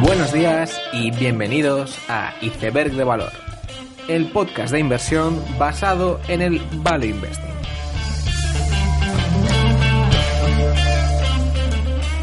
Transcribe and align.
Buenos 0.00 0.32
días 0.32 0.80
y 0.92 1.10
bienvenidos 1.10 1.98
a 2.08 2.34
Iceberg 2.40 2.92
de 2.92 3.04
Valor, 3.04 3.32
el 4.08 4.30
podcast 4.30 4.72
de 4.72 4.80
inversión 4.80 5.42
basado 5.58 6.20
en 6.28 6.42
el 6.42 6.60
Value 6.82 7.06
Investing. 7.06 7.54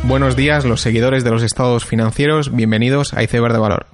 Buenos 0.03 0.35
días, 0.35 0.65
los 0.65 0.81
seguidores 0.81 1.23
de 1.23 1.31
los 1.31 1.43
estados 1.43 1.85
financieros, 1.85 2.55
bienvenidos 2.55 3.13
a 3.13 3.23
Iceberg 3.23 3.53
de 3.53 3.59
Valor. 3.59 3.87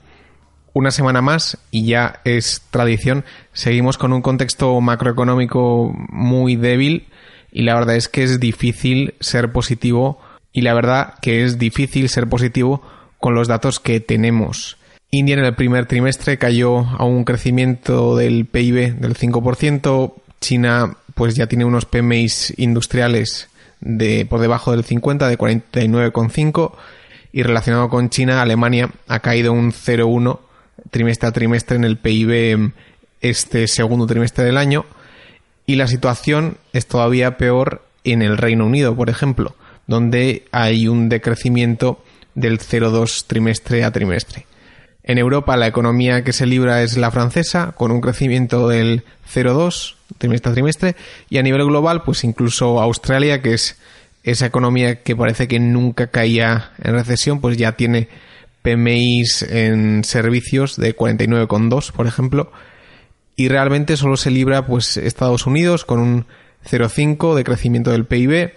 Una 0.74 0.92
semana 0.92 1.22
más, 1.22 1.58
y 1.70 1.86
ya 1.86 2.22
es 2.24 2.64
tradición, 2.72 3.26
seguimos 3.52 3.98
con 3.98 4.14
un 4.14 4.22
contexto 4.22 4.80
macroeconómico 4.80 5.94
muy 6.10 6.56
débil 6.56 7.08
y 7.52 7.64
la 7.64 7.76
verdad 7.76 7.96
es 7.96 8.08
que 8.08 8.24
es 8.24 8.40
difícil 8.40 9.14
ser 9.20 9.52
positivo 9.52 10.20
y 10.54 10.62
la 10.62 10.74
verdad 10.74 11.16
que 11.22 11.44
es 11.44 11.58
difícil 11.58 12.10
ser 12.10 12.28
positivo 12.28 12.82
con 13.20 13.36
los 13.36 13.48
datos 13.48 13.80
que 13.80 14.00
tenemos. 14.00 14.78
India 15.12 15.36
en 15.36 15.44
el 15.44 15.56
primer 15.56 15.86
trimestre 15.86 16.38
cayó 16.38 16.80
a 16.80 17.04
un 17.04 17.26
crecimiento 17.26 18.16
del 18.16 18.46
PIB 18.46 18.96
del 18.96 19.16
5%, 19.16 20.14
China 20.40 20.98
pues 21.14 21.36
ya 21.36 21.48
tiene 21.48 21.66
unos 21.66 21.86
PMIs 21.86 22.54
industriales 22.58 23.50
de 23.82 24.26
por 24.26 24.40
debajo 24.40 24.72
del 24.72 24.86
50 24.86 25.28
de 25.28 25.38
49,5 25.38 26.74
y 27.34 27.44
relacionado 27.44 27.90
con 27.90 28.10
China, 28.10 28.42
Alemania 28.42 28.90
ha 29.08 29.20
caído 29.20 29.52
un 29.54 29.72
0,1 29.72 30.40
trimestre 30.90 31.30
a 31.30 31.32
trimestre 31.32 31.76
en 31.76 31.84
el 31.84 31.98
PIB 31.98 32.72
este 33.22 33.68
segundo 33.68 34.08
trimestre 34.08 34.46
del 34.46 34.58
año 34.58 34.86
y 35.66 35.76
la 35.76 35.88
situación 35.88 36.58
es 36.74 36.88
todavía 36.88 37.38
peor 37.38 37.84
en 38.04 38.22
el 38.22 38.38
Reino 38.38 38.66
Unido, 38.66 38.96
por 38.96 39.10
ejemplo, 39.10 39.56
donde 39.88 40.46
hay 40.52 40.88
un 40.88 41.10
decrecimiento 41.10 42.04
del 42.36 42.60
0,2 42.60 43.26
trimestre 43.28 43.84
a 43.84 43.92
trimestre. 43.92 44.46
En 45.04 45.18
Europa 45.18 45.58
la 45.58 45.68
economía 45.68 46.24
que 46.24 46.34
se 46.34 46.46
libra 46.46 46.84
es 46.84 46.98
la 46.98 47.12
francesa, 47.12 47.74
con 47.74 47.92
un 47.92 48.02
crecimiento 48.02 48.68
del 48.68 49.04
0,2 49.34 49.96
trimestre 50.18 50.52
a 50.52 50.54
trimestre, 50.54 50.96
y 51.30 51.38
a 51.38 51.44
nivel 51.44 51.66
global, 51.66 52.04
pues 52.04 52.24
incluso 52.24 52.82
Australia, 52.82 53.42
que 53.42 53.54
es 53.54 53.78
esa 54.24 54.46
economía 54.46 55.02
que 55.02 55.16
parece 55.16 55.48
que 55.48 55.60
nunca 55.60 56.08
caía 56.08 56.72
en 56.84 56.94
recesión, 56.94 57.42
pues 57.42 57.58
ya 57.58 57.72
tiene 57.74 58.08
PMIs 58.62 59.44
en 59.44 60.04
servicios 60.04 60.78
de 60.78 60.96
49,2, 60.96 61.92
por 61.92 62.06
ejemplo, 62.06 62.52
y 63.42 63.48
realmente 63.48 63.98
solo 63.98 64.18
se 64.18 64.30
libra 64.30 64.68
pues 64.68 64.98
Estados 64.98 65.48
Unidos 65.48 65.84
con 65.84 66.00
un 66.00 66.26
0,5 66.70 67.34
de 67.34 67.44
crecimiento 67.44 67.90
del 67.90 68.06
PIB 68.06 68.54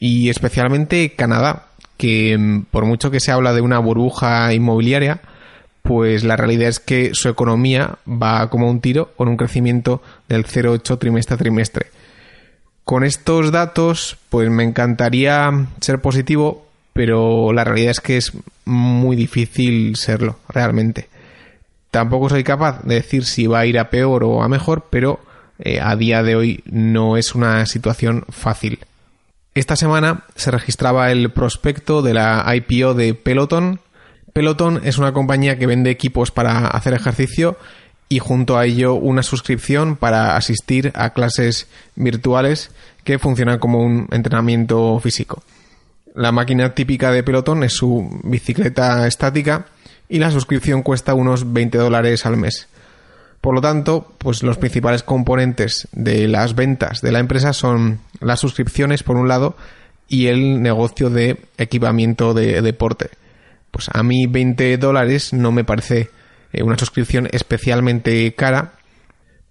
y 0.00 0.28
especialmente 0.28 1.12
Canadá, 1.14 1.68
que 1.96 2.36
mm, 2.36 2.62
por 2.64 2.84
mucho 2.84 3.12
que 3.12 3.20
se 3.20 3.30
habla 3.30 3.52
de 3.52 3.60
una 3.60 3.78
burbuja 3.78 4.52
inmobiliaria, 4.52 5.20
pues 5.82 6.24
la 6.24 6.36
realidad 6.36 6.68
es 6.68 6.80
que 6.80 7.14
su 7.14 7.28
economía 7.28 7.98
va 8.08 8.50
como 8.50 8.68
un 8.68 8.80
tiro 8.80 9.12
con 9.14 9.28
un 9.28 9.36
crecimiento 9.36 10.02
del 10.28 10.46
0,8 10.46 10.98
trimestre 10.98 11.34
a 11.34 11.38
trimestre. 11.38 11.86
Con 12.82 13.04
estos 13.04 13.52
datos, 13.52 14.16
pues 14.30 14.50
me 14.50 14.64
encantaría 14.64 15.48
ser 15.80 16.00
positivo, 16.00 16.66
pero 16.92 17.52
la 17.52 17.62
realidad 17.62 17.92
es 17.92 18.00
que 18.00 18.16
es 18.16 18.32
muy 18.64 19.14
difícil 19.14 19.94
serlo, 19.94 20.40
realmente. 20.48 21.08
Tampoco 21.94 22.28
soy 22.28 22.42
capaz 22.42 22.82
de 22.82 22.96
decir 22.96 23.24
si 23.24 23.46
va 23.46 23.60
a 23.60 23.66
ir 23.66 23.78
a 23.78 23.88
peor 23.88 24.24
o 24.24 24.42
a 24.42 24.48
mejor, 24.48 24.88
pero 24.90 25.20
eh, 25.60 25.78
a 25.80 25.94
día 25.94 26.24
de 26.24 26.34
hoy 26.34 26.64
no 26.68 27.16
es 27.16 27.36
una 27.36 27.64
situación 27.66 28.24
fácil. 28.30 28.80
Esta 29.54 29.76
semana 29.76 30.24
se 30.34 30.50
registraba 30.50 31.12
el 31.12 31.30
prospecto 31.30 32.02
de 32.02 32.14
la 32.14 32.52
IPO 32.52 32.94
de 32.94 33.14
Peloton. 33.14 33.78
Peloton 34.32 34.80
es 34.82 34.98
una 34.98 35.12
compañía 35.12 35.56
que 35.56 35.68
vende 35.68 35.92
equipos 35.92 36.32
para 36.32 36.66
hacer 36.66 36.94
ejercicio 36.94 37.56
y 38.08 38.18
junto 38.18 38.58
a 38.58 38.64
ello 38.66 38.94
una 38.94 39.22
suscripción 39.22 39.94
para 39.94 40.36
asistir 40.36 40.90
a 40.96 41.10
clases 41.10 41.68
virtuales 41.94 42.72
que 43.04 43.20
funcionan 43.20 43.60
como 43.60 43.78
un 43.78 44.08
entrenamiento 44.10 44.98
físico. 44.98 45.44
La 46.12 46.32
máquina 46.32 46.74
típica 46.74 47.12
de 47.12 47.22
Peloton 47.22 47.62
es 47.62 47.74
su 47.74 48.20
bicicleta 48.24 49.06
estática 49.06 49.66
y 50.08 50.18
la 50.18 50.30
suscripción 50.30 50.82
cuesta 50.82 51.14
unos 51.14 51.52
20 51.52 51.78
dólares 51.78 52.26
al 52.26 52.36
mes. 52.36 52.68
Por 53.40 53.54
lo 53.54 53.60
tanto, 53.60 54.12
pues 54.18 54.42
los 54.42 54.56
principales 54.56 55.02
componentes 55.02 55.86
de 55.92 56.28
las 56.28 56.54
ventas 56.54 57.02
de 57.02 57.12
la 57.12 57.18
empresa 57.18 57.52
son 57.52 58.00
las 58.20 58.40
suscripciones 58.40 59.02
por 59.02 59.16
un 59.16 59.28
lado 59.28 59.56
y 60.08 60.28
el 60.28 60.62
negocio 60.62 61.10
de 61.10 61.38
equipamiento 61.58 62.32
de 62.32 62.62
deporte. 62.62 63.10
Pues 63.70 63.90
a 63.92 64.02
mí 64.02 64.26
20 64.26 64.78
dólares 64.78 65.32
no 65.32 65.52
me 65.52 65.64
parece 65.64 66.10
eh, 66.52 66.62
una 66.62 66.78
suscripción 66.78 67.28
especialmente 67.32 68.32
cara, 68.34 68.72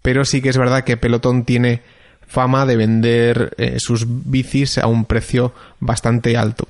pero 0.02 0.26
sí 0.26 0.42
que 0.42 0.50
es 0.50 0.58
verdad 0.58 0.84
que 0.84 0.98
Pelotón 0.98 1.44
tiene 1.46 1.82
fama 2.26 2.66
de 2.66 2.78
vender 2.78 3.54
eh, 3.58 3.76
sus 3.78 4.06
bicis 4.08 4.78
a 4.78 4.88
un 4.88 5.06
precio 5.06 5.54
bastante 5.80 6.36
alto. 6.36 6.68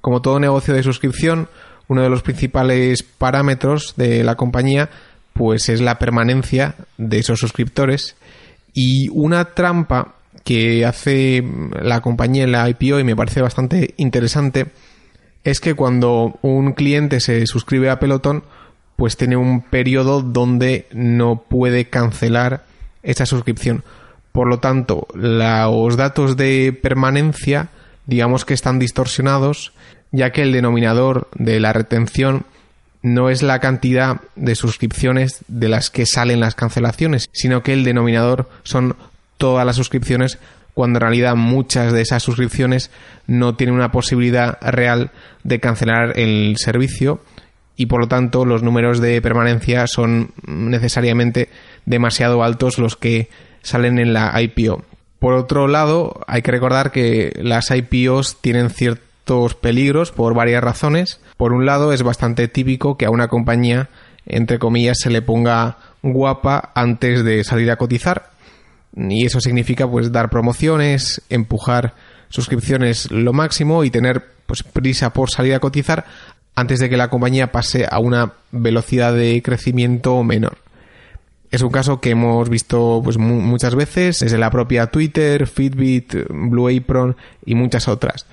Como 0.00 0.22
todo 0.22 0.38
negocio 0.38 0.74
de 0.74 0.82
suscripción, 0.82 1.48
uno 1.88 2.02
de 2.02 2.08
los 2.08 2.22
principales 2.22 3.02
parámetros 3.02 3.94
de 3.96 4.24
la 4.24 4.36
compañía 4.36 4.90
pues 5.32 5.68
es 5.68 5.80
la 5.80 5.98
permanencia 5.98 6.74
de 6.98 7.18
esos 7.18 7.40
suscriptores 7.40 8.16
y 8.74 9.08
una 9.08 9.46
trampa 9.46 10.14
que 10.44 10.84
hace 10.84 11.44
la 11.80 12.00
compañía 12.00 12.44
en 12.44 12.52
la 12.52 12.68
IPO 12.68 12.98
y 12.98 13.04
me 13.04 13.16
parece 13.16 13.42
bastante 13.42 13.94
interesante 13.96 14.66
es 15.44 15.60
que 15.60 15.74
cuando 15.74 16.38
un 16.42 16.72
cliente 16.72 17.20
se 17.20 17.46
suscribe 17.46 17.90
a 17.90 17.98
Peloton 17.98 18.44
pues 18.96 19.16
tiene 19.16 19.36
un 19.36 19.62
periodo 19.62 20.22
donde 20.22 20.86
no 20.92 21.42
puede 21.48 21.88
cancelar 21.88 22.64
esa 23.02 23.26
suscripción. 23.26 23.82
Por 24.30 24.48
lo 24.48 24.60
tanto, 24.60 25.08
los 25.14 25.96
datos 25.96 26.36
de 26.36 26.72
permanencia 26.72 27.68
digamos 28.12 28.44
que 28.44 28.52
están 28.52 28.78
distorsionados 28.78 29.72
ya 30.10 30.30
que 30.30 30.42
el 30.42 30.52
denominador 30.52 31.28
de 31.34 31.58
la 31.58 31.72
retención 31.72 32.44
no 33.02 33.30
es 33.30 33.42
la 33.42 33.58
cantidad 33.58 34.20
de 34.36 34.54
suscripciones 34.54 35.44
de 35.48 35.70
las 35.70 35.90
que 35.90 36.04
salen 36.04 36.38
las 36.38 36.54
cancelaciones, 36.54 37.30
sino 37.32 37.62
que 37.62 37.72
el 37.72 37.84
denominador 37.84 38.48
son 38.62 38.96
todas 39.38 39.64
las 39.64 39.76
suscripciones 39.76 40.38
cuando 40.74 40.98
en 40.98 41.00
realidad 41.00 41.34
muchas 41.34 41.92
de 41.92 42.02
esas 42.02 42.22
suscripciones 42.22 42.90
no 43.26 43.56
tienen 43.56 43.74
una 43.74 43.90
posibilidad 43.90 44.58
real 44.60 45.10
de 45.42 45.58
cancelar 45.58 46.18
el 46.18 46.56
servicio 46.58 47.22
y 47.74 47.86
por 47.86 48.02
lo 48.02 48.08
tanto 48.08 48.44
los 48.44 48.62
números 48.62 49.00
de 49.00 49.20
permanencia 49.22 49.86
son 49.86 50.32
necesariamente 50.46 51.48
demasiado 51.86 52.44
altos 52.44 52.78
los 52.78 52.96
que 52.96 53.30
salen 53.62 53.98
en 53.98 54.12
la 54.12 54.40
IPO. 54.40 54.84
Por 55.22 55.34
otro 55.34 55.68
lado, 55.68 56.20
hay 56.26 56.42
que 56.42 56.50
recordar 56.50 56.90
que 56.90 57.32
las 57.40 57.70
IPOs 57.70 58.38
tienen 58.40 58.70
cierto 58.70 59.48
peligros 59.60 60.10
por 60.10 60.34
varias 60.34 60.64
razones. 60.64 61.20
Por 61.36 61.52
un 61.52 61.64
lado, 61.64 61.92
es 61.92 62.02
bastante 62.02 62.48
típico 62.48 62.98
que 62.98 63.06
a 63.06 63.10
una 63.10 63.28
compañía, 63.28 63.88
entre 64.26 64.58
comillas, 64.58 64.98
se 65.00 65.10
le 65.10 65.22
ponga 65.22 65.78
guapa 66.02 66.72
antes 66.74 67.22
de 67.22 67.44
salir 67.44 67.70
a 67.70 67.76
cotizar. 67.76 68.30
Y 68.96 69.24
eso 69.24 69.40
significa 69.40 69.88
pues 69.88 70.10
dar 70.10 70.28
promociones, 70.28 71.22
empujar 71.30 71.94
suscripciones 72.28 73.08
lo 73.12 73.32
máximo 73.32 73.84
y 73.84 73.90
tener 73.90 74.24
pues 74.46 74.64
prisa 74.64 75.12
por 75.12 75.30
salir 75.30 75.54
a 75.54 75.60
cotizar 75.60 76.04
antes 76.56 76.80
de 76.80 76.90
que 76.90 76.96
la 76.96 77.10
compañía 77.10 77.52
pase 77.52 77.86
a 77.88 78.00
una 78.00 78.32
velocidad 78.50 79.14
de 79.14 79.40
crecimiento 79.40 80.20
menor. 80.24 80.58
Es 81.52 81.60
un 81.60 81.70
caso 81.70 82.00
que 82.00 82.10
hemos 82.10 82.48
visto 82.48 83.02
pues 83.04 83.18
muchas 83.18 83.74
veces 83.74 84.20
desde 84.20 84.38
la 84.38 84.50
propia 84.50 84.86
Twitter, 84.86 85.46
Fitbit, 85.46 86.26
Blue 86.30 86.74
Apron 86.74 87.14
y 87.44 87.54
muchas 87.54 87.88
otras. 87.88 88.24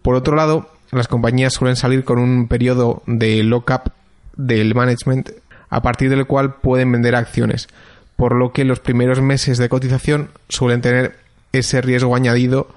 Por 0.00 0.14
otro 0.14 0.36
lado, 0.36 0.70
las 0.92 1.08
compañías 1.08 1.54
suelen 1.54 1.74
salir 1.74 2.04
con 2.04 2.20
un 2.20 2.46
periodo 2.46 3.02
de 3.06 3.42
lock-up 3.42 3.90
del 4.36 4.76
management 4.76 5.30
a 5.70 5.82
partir 5.82 6.08
del 6.08 6.26
cual 6.26 6.54
pueden 6.54 6.92
vender 6.92 7.16
acciones, 7.16 7.66
por 8.14 8.36
lo 8.36 8.52
que 8.52 8.64
los 8.64 8.78
primeros 8.78 9.20
meses 9.20 9.58
de 9.58 9.68
cotización 9.68 10.28
suelen 10.48 10.82
tener 10.82 11.16
ese 11.52 11.80
riesgo 11.80 12.14
añadido 12.14 12.68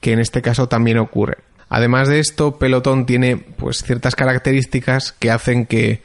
que 0.00 0.12
en 0.12 0.20
este 0.20 0.40
caso 0.40 0.68
también 0.68 0.98
ocurre. 0.98 1.38
Además 1.68 2.06
de 2.06 2.20
esto, 2.20 2.58
Peloton 2.58 3.06
tiene 3.06 3.38
pues 3.38 3.82
ciertas 3.82 4.14
características 4.14 5.10
que 5.10 5.32
hacen 5.32 5.66
que 5.66 6.02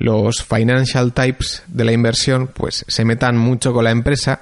los 0.00 0.42
financial 0.42 1.12
types 1.12 1.62
de 1.68 1.84
la 1.84 1.92
inversión 1.92 2.48
pues 2.48 2.86
se 2.88 3.04
metan 3.04 3.36
mucho 3.36 3.74
con 3.74 3.84
la 3.84 3.90
empresa. 3.90 4.40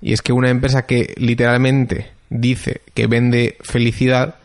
Y 0.00 0.14
es 0.14 0.22
que 0.22 0.32
una 0.32 0.48
empresa 0.48 0.86
que 0.86 1.12
literalmente 1.18 2.10
dice 2.30 2.80
que 2.94 3.06
vende 3.06 3.58
felicidad 3.60 4.36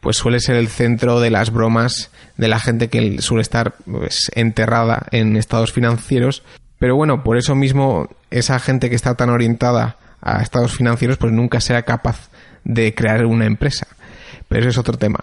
pues 0.00 0.16
suele 0.16 0.40
ser 0.40 0.56
el 0.56 0.68
centro 0.68 1.20
de 1.20 1.30
las 1.30 1.50
bromas 1.50 2.10
de 2.36 2.48
la 2.48 2.58
gente 2.58 2.88
que 2.88 3.22
suele 3.22 3.42
estar 3.42 3.76
pues, 3.84 4.30
enterrada 4.34 5.06
en 5.12 5.36
estados 5.36 5.72
financieros. 5.72 6.42
Pero 6.80 6.96
bueno 6.96 7.22
por 7.22 7.38
eso 7.38 7.54
mismo 7.54 8.08
esa 8.30 8.58
gente 8.58 8.90
que 8.90 8.96
está 8.96 9.14
tan 9.14 9.30
orientada 9.30 9.98
a 10.20 10.42
estados 10.42 10.72
financieros 10.72 11.16
pues 11.16 11.32
nunca 11.32 11.60
será 11.60 11.82
capaz 11.82 12.28
de 12.64 12.92
crear 12.92 13.24
una 13.24 13.46
empresa. 13.46 13.86
Pero 14.48 14.62
eso 14.62 14.70
es 14.70 14.78
otro 14.78 14.98
tema. 14.98 15.20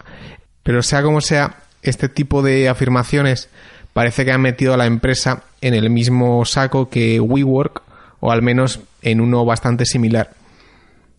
Pero 0.63 0.81
sea 0.81 1.03
como 1.03 1.19
sea 1.19 1.57
este 1.81 2.07
tipo 2.07 2.41
de 2.41 2.69
afirmaciones 2.69 3.49
parece 3.95 4.25
que 4.25 4.33
han 4.33 4.41
metido 4.41 4.73
a 4.73 4.77
la 4.77 4.87
empresa 4.87 5.43
en 5.61 5.73
el 5.73 5.89
mismo 5.89 6.43
saco 6.43 6.89
que 6.89 7.21
WeWork, 7.21 7.81
o 8.19 8.29
al 8.29 8.41
menos 8.41 8.81
en 9.01 9.21
uno 9.21 9.45
bastante 9.45 9.85
similar. 9.85 10.31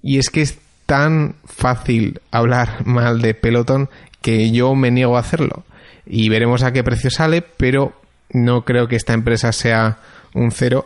Y 0.03 0.19
es 0.19 0.29
que 0.29 0.43
es 0.43 0.59
tan 0.85 1.37
fácil 1.47 2.21
hablar 2.31 2.83
mal 2.87 3.23
de 3.23 3.33
Peloton 3.33 3.89
que 4.21 4.51
yo 4.51 4.75
me 4.75 4.91
niego 4.91 5.17
a 5.17 5.21
hacerlo. 5.21 5.65
Y 6.05 6.29
veremos 6.29 6.65
a 6.65 6.73
qué 6.75 6.85
precio 6.85 7.11
sale, 7.11 7.41
pero 7.41 7.95
no 8.29 8.67
creo 8.67 8.89
que 8.89 8.97
esta 8.97 9.15
empresa 9.15 9.53
sea 9.53 9.97
un 10.35 10.51
cero. 10.51 10.85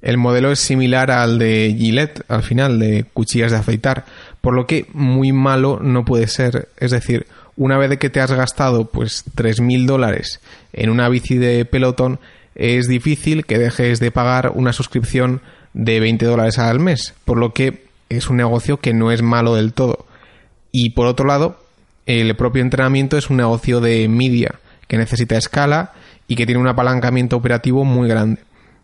El 0.00 0.18
modelo 0.18 0.52
es 0.52 0.60
similar 0.60 1.10
al 1.10 1.40
de 1.40 1.74
Gillette, 1.76 2.22
al 2.28 2.44
final, 2.44 2.78
de 2.78 3.04
cuchillas 3.12 3.50
de 3.50 3.58
afeitar, 3.58 4.04
por 4.42 4.54
lo 4.54 4.66
que 4.66 4.86
muy 4.92 5.32
malo 5.32 5.78
no 5.80 6.04
puede 6.04 6.26
ser. 6.26 6.68
Es 6.76 6.90
decir, 6.90 7.26
una 7.56 7.78
vez 7.78 7.96
que 7.98 8.10
te 8.10 8.20
has 8.20 8.32
gastado 8.32 8.90
pues 8.90 9.24
3.000 9.34 9.86
dólares 9.86 10.40
en 10.74 10.90
una 10.90 11.08
bici 11.08 11.38
de 11.38 11.64
pelotón, 11.64 12.18
es 12.54 12.86
difícil 12.88 13.46
que 13.46 13.58
dejes 13.58 13.98
de 14.00 14.10
pagar 14.10 14.52
una 14.54 14.74
suscripción 14.74 15.40
de 15.72 16.00
20 16.00 16.26
dólares 16.26 16.58
al 16.58 16.80
mes, 16.80 17.14
por 17.24 17.38
lo 17.38 17.54
que 17.54 17.86
es 18.10 18.28
un 18.28 18.36
negocio 18.36 18.78
que 18.78 18.92
no 18.92 19.10
es 19.10 19.22
malo 19.22 19.54
del 19.54 19.72
todo. 19.72 20.06
Y 20.70 20.90
por 20.90 21.06
otro 21.06 21.26
lado, 21.26 21.58
el 22.04 22.34
propio 22.36 22.62
entrenamiento 22.62 23.16
es 23.16 23.30
un 23.30 23.38
negocio 23.38 23.80
de 23.80 24.08
media 24.08 24.56
que 24.88 24.98
necesita 24.98 25.36
escala 25.36 25.92
y 26.26 26.34
que 26.36 26.46
tiene 26.46 26.60
un 26.60 26.68
apalancamiento 26.68 27.36
operativo 27.36 27.84
muy 27.84 28.08
grande. 28.08 28.42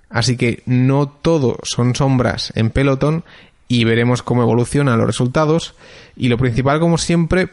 Así 0.09 0.37
que 0.37 0.63
no 0.65 1.09
todo 1.09 1.59
son 1.65 1.95
sombras 1.95 2.53
en 2.55 2.71
pelotón 2.71 3.25
y 3.69 3.85
veremos 3.85 4.23
cómo 4.23 4.43
evolucionan 4.43 4.99
los 4.99 5.07
resultados. 5.07 5.75
Y 6.17 6.29
lo 6.29 6.39
principal, 6.39 6.81
como 6.81 6.99
siempre, 6.99 7.51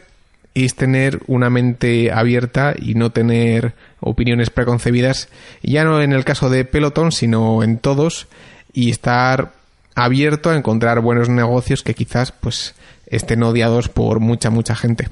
es 0.54 0.74
tener 0.74 1.20
una 1.26 1.50
mente 1.50 2.10
abierta 2.10 2.74
y 2.76 2.94
no 2.94 3.10
tener 3.10 3.74
opiniones 4.00 4.48
preconcebidas, 4.48 5.28
ya 5.62 5.84
no 5.84 6.00
en 6.00 6.12
el 6.12 6.24
caso 6.24 6.48
de 6.48 6.64
Peloton, 6.64 7.12
sino 7.12 7.62
en 7.62 7.78
todos, 7.78 8.26
y 8.72 8.90
estar 8.90 9.52
abierto 9.94 10.50
a 10.50 10.56
encontrar 10.56 11.00
buenos 11.00 11.28
negocios 11.28 11.82
que 11.82 11.94
quizás 11.94 12.32
pues 12.32 12.74
estén 13.06 13.42
odiados 13.42 13.88
por 13.88 14.20
mucha 14.20 14.50
mucha 14.50 14.74
gente. 14.74 15.08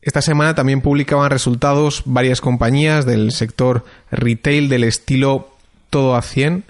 Esta 0.00 0.20
semana 0.20 0.54
también 0.54 0.80
publicaban 0.80 1.30
resultados 1.30 2.02
varias 2.04 2.40
compañías 2.40 3.06
del 3.06 3.32
sector 3.32 3.84
retail 4.10 4.68
del 4.68 4.84
estilo 4.84 5.48
todo 5.88 6.14
a 6.14 6.22
100. 6.22 6.64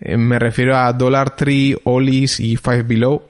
Eh, 0.00 0.16
me 0.16 0.38
refiero 0.38 0.76
a 0.76 0.92
Dollar 0.92 1.36
Tree, 1.36 1.76
Ollie's 1.84 2.40
y 2.40 2.56
Five 2.56 2.82
Below 2.82 3.22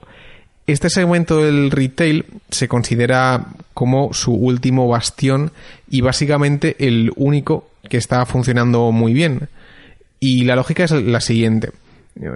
este 0.67 0.89
segmento 0.89 1.43
del 1.43 1.69
retail 1.69 2.25
se 2.49 2.67
considera 2.67 3.47
como 3.75 4.13
su 4.13 4.33
último 4.33 4.87
bastión 4.87 5.51
y 5.87 6.01
básicamente 6.01 6.75
el 6.79 7.11
único 7.15 7.69
que 7.87 7.97
está 7.97 8.25
funcionando 8.25 8.91
muy 8.91 9.13
bien. 9.13 9.47
Y 10.19 10.45
la 10.45 10.55
lógica 10.55 10.85
es 10.85 10.91
la 10.91 11.21
siguiente. 11.21 11.71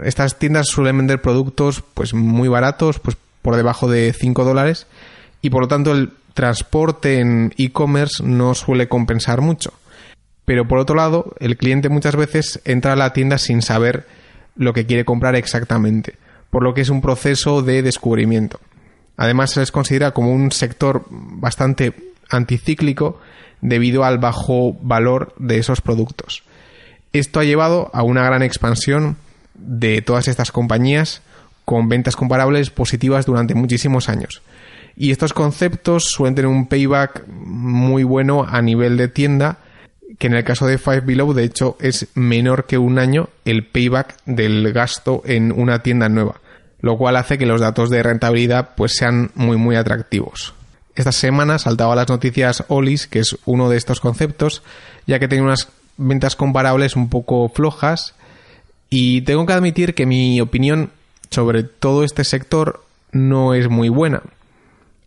Estas 0.03 0.37
tiendas 0.37 0.67
suelen 0.67 0.97
vender 0.97 1.21
productos 1.21 1.81
pues 1.93 2.13
muy 2.13 2.47
baratos, 2.47 2.99
pues 2.99 3.17
por 3.41 3.55
debajo 3.55 3.89
de 3.89 4.13
5 4.13 4.43
dólares 4.43 4.85
y 5.41 5.49
por 5.49 5.63
lo 5.63 5.67
tanto 5.67 5.93
el 5.93 6.11
transporte 6.35 7.19
en 7.19 7.53
e-commerce 7.57 8.21
no 8.23 8.53
suele 8.53 8.87
compensar 8.87 9.41
mucho. 9.41 9.73
Pero 10.45 10.67
por 10.67 10.77
otro 10.77 10.95
lado, 10.95 11.33
el 11.39 11.57
cliente 11.57 11.89
muchas 11.89 12.15
veces 12.15 12.61
entra 12.65 12.93
a 12.93 12.95
la 12.95 13.13
tienda 13.13 13.39
sin 13.39 13.63
saber 13.63 14.05
lo 14.59 14.73
que 14.73 14.85
quiere 14.85 15.05
comprar 15.05 15.35
exactamente 15.35 16.13
por 16.49 16.63
lo 16.63 16.73
que 16.73 16.81
es 16.81 16.89
un 16.89 17.01
proceso 17.01 17.61
de 17.61 17.81
descubrimiento. 17.81 18.59
Además, 19.17 19.51
se 19.51 19.59
les 19.59 19.71
considera 19.71 20.11
como 20.11 20.31
un 20.31 20.51
sector 20.51 21.05
bastante 21.09 21.93
anticíclico 22.29 23.19
debido 23.61 24.03
al 24.05 24.17
bajo 24.17 24.73
valor 24.81 25.33
de 25.37 25.57
esos 25.57 25.81
productos. 25.81 26.43
Esto 27.11 27.39
ha 27.39 27.43
llevado 27.43 27.89
a 27.93 28.03
una 28.03 28.23
gran 28.23 28.43
expansión 28.43 29.17
de 29.55 30.01
todas 30.01 30.27
estas 30.27 30.51
compañías 30.51 31.21
con 31.65 31.89
ventas 31.89 32.15
comparables 32.15 32.69
positivas 32.69 33.25
durante 33.25 33.55
muchísimos 33.55 34.09
años. 34.09 34.41
Y 34.95 35.11
estos 35.11 35.33
conceptos 35.33 36.05
suelen 36.05 36.35
tener 36.35 36.49
un 36.49 36.67
payback 36.67 37.27
muy 37.27 38.03
bueno 38.03 38.45
a 38.47 38.61
nivel 38.61 38.97
de 38.97 39.07
tienda 39.07 39.57
que 40.19 40.27
en 40.27 40.33
el 40.33 40.43
caso 40.43 40.67
de 40.67 40.77
Five 40.77 41.01
Below, 41.01 41.33
de 41.33 41.45
hecho, 41.45 41.77
es 41.79 42.07
menor 42.13 42.65
que 42.65 42.77
un 42.77 42.99
año 42.99 43.29
el 43.45 43.65
payback 43.65 44.17
del 44.25 44.71
gasto 44.73 45.23
en 45.25 45.53
una 45.53 45.81
tienda 45.81 46.09
nueva, 46.09 46.41
lo 46.81 46.97
cual 46.97 47.15
hace 47.15 47.37
que 47.37 47.45
los 47.45 47.61
datos 47.61 47.89
de 47.89 48.03
rentabilidad 48.03 48.71
pues 48.75 48.95
sean 48.95 49.31
muy 49.33 49.55
muy 49.55 49.77
atractivos. 49.77 50.53
Esta 50.93 51.13
semana 51.13 51.57
saltaba 51.57 51.95
las 51.95 52.09
noticias 52.09 52.65
Olis, 52.67 53.07
que 53.07 53.19
es 53.19 53.37
uno 53.45 53.69
de 53.69 53.77
estos 53.77 54.01
conceptos, 54.01 54.61
ya 55.07 55.19
que 55.19 55.29
tiene 55.29 55.45
unas 55.45 55.69
ventas 55.95 56.35
comparables 56.35 56.97
un 56.97 57.09
poco 57.09 57.47
flojas 57.47 58.13
y 58.89 59.21
tengo 59.21 59.45
que 59.45 59.53
admitir 59.53 59.95
que 59.95 60.05
mi 60.05 60.41
opinión 60.41 60.91
sobre 61.29 61.63
todo 61.63 62.03
este 62.03 62.25
sector 62.25 62.83
no 63.13 63.53
es 63.53 63.69
muy 63.69 63.87
buena. 63.87 64.21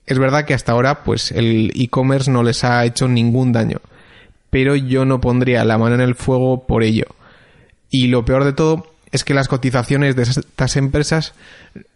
Es 0.06 0.18
verdad 0.18 0.46
que 0.46 0.54
hasta 0.54 0.72
ahora 0.72 1.04
pues 1.04 1.32
el 1.32 1.70
e-commerce 1.74 2.30
no 2.30 2.42
les 2.42 2.64
ha 2.64 2.82
hecho 2.86 3.08
ningún 3.08 3.52
daño 3.52 3.78
pero 4.52 4.76
yo 4.76 5.06
no 5.06 5.22
pondría 5.22 5.64
la 5.64 5.78
mano 5.78 5.94
en 5.94 6.02
el 6.02 6.14
fuego 6.14 6.66
por 6.66 6.82
ello. 6.82 7.06
Y 7.88 8.08
lo 8.08 8.26
peor 8.26 8.44
de 8.44 8.52
todo 8.52 8.86
es 9.10 9.24
que 9.24 9.32
las 9.32 9.48
cotizaciones 9.48 10.14
de 10.14 10.24
estas 10.24 10.76
empresas 10.76 11.32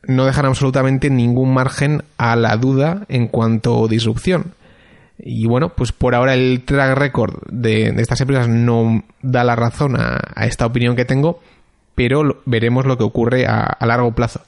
no 0.05 0.25
dejan 0.25 0.47
absolutamente 0.47 1.11
ningún 1.11 1.53
margen 1.53 2.03
a 2.17 2.35
la 2.35 2.56
duda 2.56 3.05
en 3.11 3.29
cuanto 3.29 3.85
a 3.85 3.88
disrupción. 3.88 4.55
Y 5.19 5.47
bueno, 5.47 5.75
pues 5.75 5.93
por 5.93 6.15
ahora 6.15 6.32
el 6.32 6.63
track 6.65 6.96
record 6.96 7.43
de, 7.51 7.89
estas 7.98 8.22
empresas 8.22 8.48
no 8.48 9.05
da 9.20 9.44
la 9.44 9.55
razón 9.55 9.94
a, 10.01 10.46
esta 10.46 10.65
opinión 10.65 10.96
que 10.96 11.05
tengo, 11.05 11.43
pero 11.94 12.41
veremos 12.46 12.86
lo 12.86 12.96
que 12.96 13.05
ocurre 13.05 13.46
a, 13.46 13.77
largo 13.84 14.15
plazo. 14.15 14.41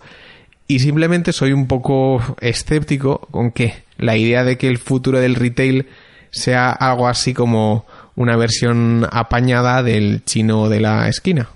Y 0.67 0.79
simplemente 0.79 1.35
soy 1.35 1.53
un 1.53 1.67
poco 1.67 2.23
escéptico 2.41 3.29
con 3.31 3.51
que 3.51 3.75
la 3.99 4.17
idea 4.17 4.45
de 4.45 4.57
que 4.57 4.69
el 4.69 4.79
futuro 4.79 5.21
del 5.21 5.35
retail 5.35 5.89
sea 6.31 6.71
algo 6.71 7.09
así 7.09 7.35
como 7.35 7.87
una 8.19 8.37
versión 8.37 9.07
apañada 9.13 9.85
del 9.85 10.25
chino 10.25 10.69
de 10.69 10.81
la 10.81 11.09
esquina. 11.09 11.51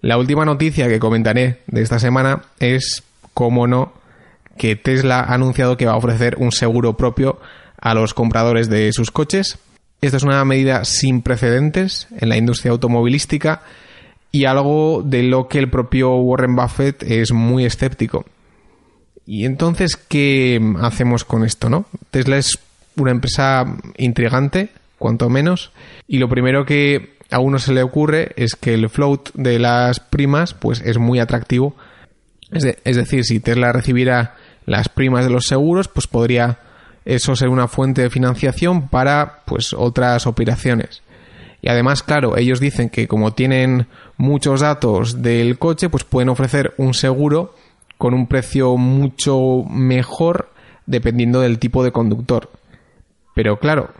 La 0.00 0.16
última 0.16 0.46
noticia 0.46 0.88
que 0.88 0.98
comentaré 0.98 1.58
de 1.66 1.82
esta 1.82 1.98
semana 1.98 2.44
es, 2.60 3.02
como 3.34 3.66
no, 3.66 3.92
que 4.56 4.74
Tesla 4.74 5.20
ha 5.20 5.34
anunciado 5.34 5.76
que 5.76 5.84
va 5.84 5.92
a 5.92 5.98
ofrecer 5.98 6.36
un 6.38 6.50
seguro 6.50 6.96
propio 6.96 7.38
a 7.78 7.92
los 7.92 8.14
compradores 8.14 8.70
de 8.70 8.90
sus 8.94 9.10
coches. 9.10 9.58
Esta 10.00 10.16
es 10.16 10.22
una 10.22 10.42
medida 10.46 10.86
sin 10.86 11.20
precedentes 11.20 12.08
en 12.18 12.30
la 12.30 12.38
industria 12.38 12.72
automovilística 12.72 13.60
y 14.32 14.46
algo 14.46 15.02
de 15.04 15.24
lo 15.24 15.46
que 15.48 15.58
el 15.58 15.68
propio 15.68 16.14
Warren 16.16 16.56
Buffett 16.56 17.02
es 17.02 17.32
muy 17.32 17.66
escéptico. 17.66 18.24
Y 19.26 19.44
entonces, 19.44 19.98
¿qué 19.98 20.58
hacemos 20.80 21.24
con 21.24 21.44
esto, 21.44 21.68
no? 21.68 21.84
Tesla 22.10 22.38
es 22.38 22.58
una 22.96 23.10
empresa 23.10 23.66
intrigante, 23.98 24.70
cuanto 25.00 25.28
menos. 25.30 25.72
Y 26.06 26.18
lo 26.18 26.28
primero 26.28 26.64
que 26.64 27.16
a 27.30 27.40
uno 27.40 27.58
se 27.58 27.72
le 27.72 27.82
ocurre 27.82 28.32
es 28.36 28.54
que 28.54 28.74
el 28.74 28.88
float 28.88 29.30
de 29.34 29.58
las 29.58 29.98
primas 29.98 30.54
pues 30.54 30.80
es 30.84 30.98
muy 30.98 31.18
atractivo. 31.18 31.74
Es, 32.52 32.96
decir, 32.96 33.24
si 33.24 33.40
Tesla 33.40 33.72
recibiera 33.72 34.36
las 34.66 34.88
primas 34.88 35.24
de 35.24 35.30
los 35.30 35.46
seguros, 35.46 35.88
pues 35.88 36.06
podría 36.06 36.58
eso 37.04 37.34
ser 37.34 37.48
una 37.48 37.66
fuente 37.66 38.02
de 38.02 38.10
financiación 38.10 38.88
para 38.88 39.40
pues 39.46 39.72
otras 39.72 40.26
operaciones. 40.26 41.02
Y 41.62 41.68
además, 41.68 42.02
claro, 42.02 42.36
ellos 42.36 42.60
dicen 42.60 42.90
que 42.90 43.08
como 43.08 43.32
tienen 43.32 43.86
muchos 44.16 44.60
datos 44.60 45.22
del 45.22 45.58
coche, 45.58 45.88
pues 45.88 46.04
pueden 46.04 46.28
ofrecer 46.28 46.74
un 46.76 46.94
seguro 46.94 47.54
con 47.96 48.12
un 48.12 48.26
precio 48.26 48.76
mucho 48.76 49.64
mejor 49.68 50.50
dependiendo 50.86 51.40
del 51.40 51.58
tipo 51.58 51.84
de 51.84 51.92
conductor. 51.92 52.50
Pero 53.34 53.58
claro, 53.58 53.90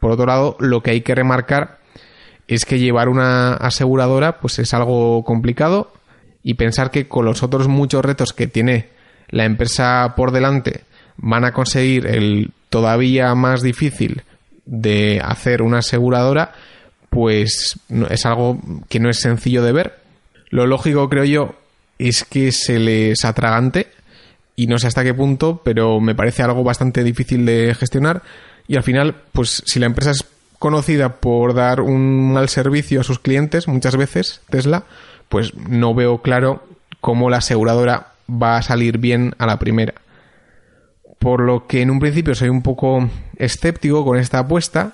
por 0.00 0.10
otro 0.10 0.26
lado, 0.26 0.56
lo 0.58 0.82
que 0.82 0.92
hay 0.92 1.00
que 1.02 1.14
remarcar 1.14 1.78
es 2.48 2.64
que 2.64 2.78
llevar 2.78 3.08
una 3.08 3.54
aseguradora 3.54 4.40
pues 4.40 4.58
es 4.58 4.74
algo 4.74 5.22
complicado 5.24 5.92
y 6.42 6.54
pensar 6.54 6.90
que 6.90 7.06
con 7.06 7.24
los 7.24 7.42
otros 7.42 7.68
muchos 7.68 8.04
retos 8.04 8.32
que 8.32 8.46
tiene 8.46 8.88
la 9.28 9.44
empresa 9.44 10.14
por 10.16 10.32
delante 10.32 10.82
van 11.16 11.44
a 11.44 11.52
conseguir 11.52 12.06
el 12.06 12.50
todavía 12.70 13.34
más 13.34 13.62
difícil 13.62 14.22
de 14.64 15.20
hacer 15.22 15.62
una 15.62 15.78
aseguradora, 15.78 16.52
pues 17.10 17.78
es 18.08 18.26
algo 18.26 18.58
que 18.88 19.00
no 19.00 19.10
es 19.10 19.20
sencillo 19.20 19.62
de 19.62 19.72
ver. 19.72 19.98
Lo 20.48 20.66
lógico, 20.66 21.08
creo 21.08 21.24
yo, 21.24 21.54
es 21.98 22.24
que 22.24 22.52
se 22.52 22.78
les 22.78 23.24
atragante 23.24 23.88
y 24.56 24.66
no 24.66 24.78
sé 24.78 24.86
hasta 24.86 25.04
qué 25.04 25.14
punto, 25.14 25.60
pero 25.64 26.00
me 26.00 26.14
parece 26.14 26.42
algo 26.42 26.64
bastante 26.64 27.04
difícil 27.04 27.44
de 27.44 27.74
gestionar 27.74 28.22
y 28.70 28.76
al 28.76 28.84
final, 28.84 29.16
pues 29.32 29.64
si 29.66 29.80
la 29.80 29.86
empresa 29.86 30.12
es 30.12 30.24
conocida 30.60 31.16
por 31.16 31.54
dar 31.54 31.80
un 31.80 32.32
mal 32.32 32.48
servicio 32.48 33.00
a 33.00 33.02
sus 33.02 33.18
clientes, 33.18 33.66
muchas 33.66 33.96
veces, 33.96 34.42
Tesla, 34.48 34.84
pues 35.28 35.54
no 35.56 35.92
veo 35.92 36.22
claro 36.22 36.62
cómo 37.00 37.30
la 37.30 37.38
aseguradora 37.38 38.12
va 38.30 38.58
a 38.58 38.62
salir 38.62 38.98
bien 38.98 39.34
a 39.38 39.46
la 39.46 39.58
primera. 39.58 39.94
Por 41.18 41.40
lo 41.40 41.66
que 41.66 41.82
en 41.82 41.90
un 41.90 41.98
principio 41.98 42.36
soy 42.36 42.48
un 42.48 42.62
poco 42.62 43.10
escéptico 43.38 44.04
con 44.04 44.18
esta 44.18 44.38
apuesta, 44.38 44.92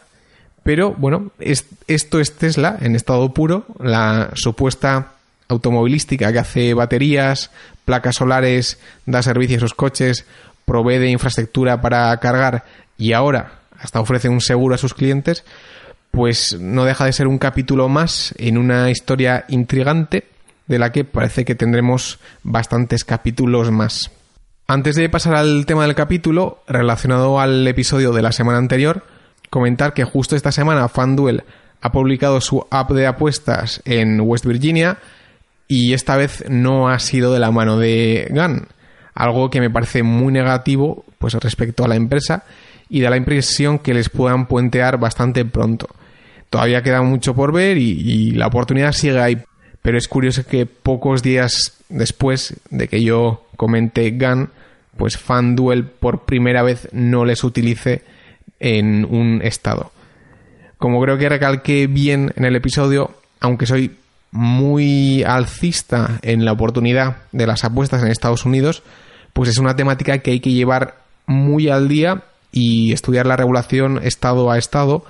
pero 0.62 0.95
bueno, 0.95 1.33
esto 1.38 2.18
es 2.18 2.33
Tesla 2.33 2.78
en 2.80 2.97
estado 2.97 3.35
puro, 3.35 3.66
la 3.78 4.30
supuesta 4.37 5.09
automovilística 5.49 6.33
que 6.33 6.38
hace 6.38 6.73
baterías, 6.73 7.50
placas 7.85 8.16
solares, 8.16 8.80
da 9.04 9.23
servicio 9.23 9.59
a 9.59 9.61
sus 9.61 9.75
coches, 9.75 10.25
provee 10.64 10.97
de 10.97 11.11
infraestructura 11.11 11.83
para 11.83 12.16
cargar 12.21 12.64
y 12.97 13.12
ahora 13.12 13.56
hasta 13.78 14.00
ofrece 14.00 14.28
un 14.28 14.40
seguro 14.40 14.75
a 14.75 14.78
sus 14.78 14.95
clientes, 14.95 15.45
pues 16.11 16.56
no 16.59 16.85
deja 16.85 17.04
de 17.04 17.12
ser 17.12 17.26
un 17.26 17.38
capítulo 17.38 17.88
más 17.88 18.35
en 18.38 18.59
una 18.59 18.90
historia 18.90 19.45
intrigante 19.49 20.25
de 20.66 20.78
la 20.78 20.90
que 20.92 21.04
parece 21.04 21.45
que 21.45 21.54
tendremos 21.54 22.18
bastantes 22.42 23.04
capítulos 23.04 23.71
más. 23.71 24.11
Antes 24.66 24.97
de 24.97 25.09
pasar 25.09 25.37
al 25.37 25.64
tema 25.66 25.85
del 25.85 25.95
capítulo, 25.95 26.62
relacionado 26.66 27.38
al 27.38 27.66
episodio 27.68 28.12
de 28.12 28.23
la 28.23 28.33
semana 28.33 28.59
anterior, 28.59 29.04
comentar 29.49 29.95
que 29.95 30.04
justo 30.04 30.35
esta 30.35 30.50
semana 30.50 30.88
FanDuel 30.88 31.45
ha 31.80 31.92
publicado 31.92 32.40
su 32.40 32.66
app 32.71 32.90
de 32.90 33.06
apuestas 33.06 33.80
en 33.85 34.21
West 34.21 34.45
Virginia 34.45 34.99
y 35.68 35.92
esta 35.92 36.16
vez 36.16 36.45
no 36.49 36.88
ha 36.88 36.99
sido 36.99 37.33
de 37.33 37.38
la 37.38 37.50
mano 37.50 37.78
de 37.78 38.26
GAN, 38.30 38.68
algo 39.14 39.50
que 39.50 39.61
me 39.61 39.71
parece 39.71 40.02
muy 40.02 40.33
negativo 40.33 41.04
pues 41.18 41.35
respecto 41.35 41.85
a 41.85 41.88
la 41.88 41.97
empresa 41.97 42.45
y 42.88 43.00
da 43.00 43.11
la 43.11 43.16
impresión 43.16 43.78
que 43.78 43.95
les 43.95 44.09
puedan 44.09 44.47
puentear 44.47 44.99
bastante 44.99 45.45
pronto. 45.45 45.88
Todavía 46.50 46.83
queda 46.83 47.02
mucho 47.02 47.35
por 47.35 47.52
ver 47.52 47.76
y, 47.76 48.31
la 48.33 48.47
oportunidad 48.47 48.93
sigue 48.93 49.19
ahí, 49.19 49.38
pero 49.83 49.99
es 49.99 50.09
curioso 50.09 50.47
que 50.47 50.66
pocos 50.66 51.23
días 51.23 51.76
después 51.88 52.55
de 52.71 52.88
que 52.88 53.02
yo 53.02 53.47
comenté 53.57 54.11
GAN, 54.12 54.50
pues 54.97 55.19
FanDuel 55.19 55.85
por 55.85 56.25
primera 56.25 56.62
vez 56.62 56.88
no 56.93 57.25
les 57.25 57.45
utilice 57.45 58.02
en 58.61 59.05
un 59.05 59.40
estado. 59.43 59.93
Como 60.78 61.00
creo 61.02 61.19
que 61.19 61.28
recalqué 61.28 61.87
bien 61.87 62.33
en 62.37 62.45
el 62.45 62.57
episodio, 62.57 63.11
aunque 63.40 63.66
soy 63.66 63.97
muy 64.31 65.23
alcista 65.23 66.19
en 66.23 66.45
la 66.45 66.52
oportunidad 66.52 67.16
de 67.33 67.47
las 67.47 67.64
apuestas 67.64 68.02
en 68.02 68.09
Estados 68.09 68.45
Unidos, 68.45 68.83
pues 69.33 69.50
es 69.50 69.59
una 69.59 69.76
temática 69.76 70.19
que 70.19 70.33
hay 70.33 70.40
que 70.40 70.52
llevar 70.52 70.97
muy 71.26 71.69
al 71.69 71.88
día 71.88 72.23
y 72.57 72.95
estudiar 72.95 73.27
la 73.27 73.37
regulación 73.37 74.01
estado 74.03 74.51
a 74.51 74.57
estado, 74.57 75.05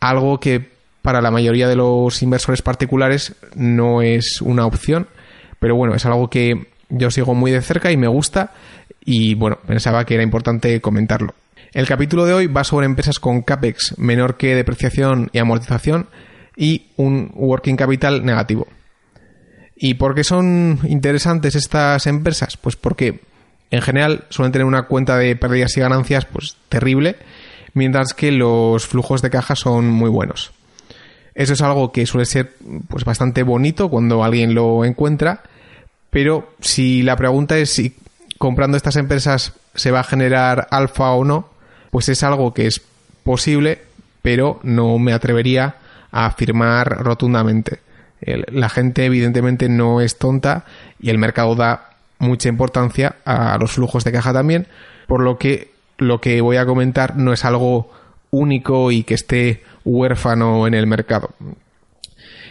algo 0.00 0.40
que 0.40 0.70
para 1.02 1.20
la 1.20 1.30
mayoría 1.30 1.68
de 1.68 1.76
los 1.76 2.22
inversores 2.22 2.62
particulares 2.62 3.34
no 3.54 4.00
es 4.00 4.40
una 4.40 4.64
opción, 4.64 5.06
pero 5.60 5.76
bueno, 5.76 5.94
es 5.94 6.06
algo 6.06 6.30
que 6.30 6.68
yo 6.88 7.10
sigo 7.10 7.34
muy 7.34 7.50
de 7.50 7.60
cerca 7.60 7.92
y 7.92 7.98
me 7.98 8.08
gusta 8.08 8.52
y 9.04 9.34
bueno, 9.34 9.58
pensaba 9.66 10.06
que 10.06 10.14
era 10.14 10.22
importante 10.22 10.80
comentarlo. 10.80 11.34
El 11.74 11.86
capítulo 11.86 12.24
de 12.24 12.32
hoy 12.32 12.46
va 12.46 12.64
sobre 12.64 12.86
empresas 12.86 13.18
con 13.18 13.42
CAPEX 13.42 13.98
menor 13.98 14.38
que 14.38 14.54
depreciación 14.54 15.28
y 15.34 15.40
amortización 15.40 16.08
y 16.56 16.86
un 16.96 17.30
working 17.34 17.76
capital 17.76 18.24
negativo. 18.24 18.66
¿Y 19.76 19.94
por 19.94 20.14
qué 20.14 20.24
son 20.24 20.80
interesantes 20.88 21.54
estas 21.54 22.06
empresas? 22.06 22.56
Pues 22.56 22.76
porque 22.76 23.20
en 23.70 23.82
general 23.82 24.24
suelen 24.30 24.52
tener 24.52 24.66
una 24.66 24.84
cuenta 24.84 25.16
de 25.16 25.36
pérdidas 25.36 25.76
y 25.76 25.80
ganancias 25.80 26.24
pues 26.24 26.56
terrible, 26.68 27.16
mientras 27.74 28.14
que 28.14 28.32
los 28.32 28.86
flujos 28.86 29.22
de 29.22 29.30
caja 29.30 29.56
son 29.56 29.90
muy 29.90 30.10
buenos. 30.10 30.52
Eso 31.34 31.52
es 31.52 31.62
algo 31.62 31.92
que 31.92 32.06
suele 32.06 32.26
ser 32.26 32.54
pues 32.88 33.04
bastante 33.04 33.42
bonito 33.42 33.88
cuando 33.88 34.24
alguien 34.24 34.54
lo 34.54 34.84
encuentra, 34.84 35.42
pero 36.10 36.52
si 36.60 37.02
la 37.02 37.16
pregunta 37.16 37.58
es 37.58 37.70
si 37.70 37.94
comprando 38.38 38.76
estas 38.76 38.96
empresas 38.96 39.52
se 39.74 39.90
va 39.90 40.00
a 40.00 40.04
generar 40.04 40.66
alfa 40.70 41.10
o 41.10 41.24
no, 41.24 41.50
pues 41.90 42.08
es 42.08 42.22
algo 42.22 42.54
que 42.54 42.66
es 42.66 42.80
posible, 43.22 43.82
pero 44.22 44.58
no 44.62 44.98
me 44.98 45.12
atrevería 45.12 45.76
a 46.10 46.26
afirmar 46.26 47.04
rotundamente. 47.04 47.80
la 48.20 48.68
gente 48.68 49.04
evidentemente 49.04 49.68
no 49.68 50.00
es 50.00 50.18
tonta 50.18 50.64
y 50.98 51.10
el 51.10 51.18
mercado 51.18 51.54
da 51.54 51.97
mucha 52.18 52.48
importancia 52.48 53.16
a 53.24 53.58
los 53.58 53.72
flujos 53.72 54.04
de 54.04 54.12
caja 54.12 54.32
también, 54.32 54.66
por 55.06 55.22
lo 55.22 55.38
que 55.38 55.72
lo 55.98 56.20
que 56.20 56.40
voy 56.40 56.56
a 56.56 56.66
comentar 56.66 57.16
no 57.16 57.32
es 57.32 57.44
algo 57.44 57.90
único 58.30 58.90
y 58.92 59.02
que 59.02 59.14
esté 59.14 59.62
huérfano 59.84 60.66
en 60.66 60.74
el 60.74 60.86
mercado. 60.86 61.30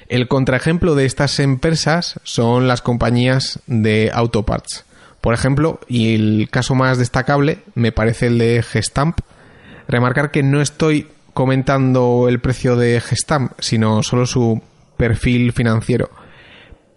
El 0.09 0.27
contraejemplo 0.27 0.95
de 0.95 1.05
estas 1.05 1.39
empresas 1.39 2.19
son 2.23 2.67
las 2.67 2.81
compañías 2.81 3.59
de 3.67 4.09
autoparts. 4.13 4.85
Por 5.21 5.33
ejemplo, 5.33 5.79
y 5.87 6.15
el 6.15 6.49
caso 6.49 6.75
más 6.75 6.97
destacable 6.97 7.59
me 7.75 7.91
parece 7.91 8.27
el 8.27 8.37
de 8.37 8.63
Gestamp. 8.63 9.19
Remarcar 9.87 10.31
que 10.31 10.43
no 10.43 10.61
estoy 10.61 11.07
comentando 11.33 12.27
el 12.29 12.39
precio 12.39 12.75
de 12.75 13.01
Gestamp, 13.01 13.53
sino 13.59 14.03
solo 14.03 14.25
su 14.25 14.61
perfil 14.95 15.51
financiero. 15.51 16.09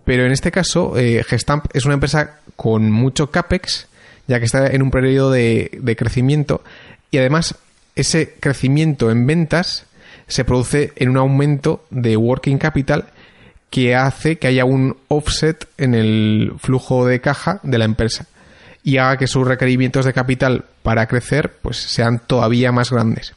Pero 0.05 0.25
en 0.25 0.33
este 0.33 0.51
caso, 0.51 0.97
eh, 0.97 1.25
Gestamp 1.27 1.67
es 1.73 1.85
una 1.85 1.95
empresa 1.95 2.40
con 2.61 2.91
mucho 2.91 3.31
CAPEX, 3.31 3.89
ya 4.27 4.39
que 4.39 4.45
está 4.45 4.67
en 4.67 4.83
un 4.83 4.91
periodo 4.91 5.31
de, 5.31 5.71
de 5.81 5.97
crecimiento 5.97 6.63
y 7.11 7.17
además 7.17 7.55
ese 7.97 8.35
crecimiento 8.39 9.11
en 9.11 9.27
ventas 9.27 9.87
se 10.27 10.45
produce 10.45 10.93
en 10.97 11.09
un 11.09 11.17
aumento 11.17 11.87
de 11.89 12.19
working 12.19 12.59
capital 12.59 13.07
que 13.71 13.97
hace 13.97 14.37
que 14.37 14.49
haya 14.49 14.67
un 14.67 14.99
offset 15.09 15.69
en 15.79 15.95
el 15.95 16.53
flujo 16.59 17.07
de 17.07 17.23
caja 17.23 17.61
de 17.63 17.79
la 17.79 17.87
empresa 17.87 18.27
y 18.85 18.99
haga 18.99 19.17
que 19.17 19.27
sus 19.27 19.49
requerimientos 19.49 20.05
de 20.05 20.13
capital 20.13 20.67
para 20.83 21.07
crecer 21.07 21.55
pues 21.63 21.79
sean 21.79 22.21
todavía 22.27 22.73
más 22.73 22.91
grandes. 22.91 23.33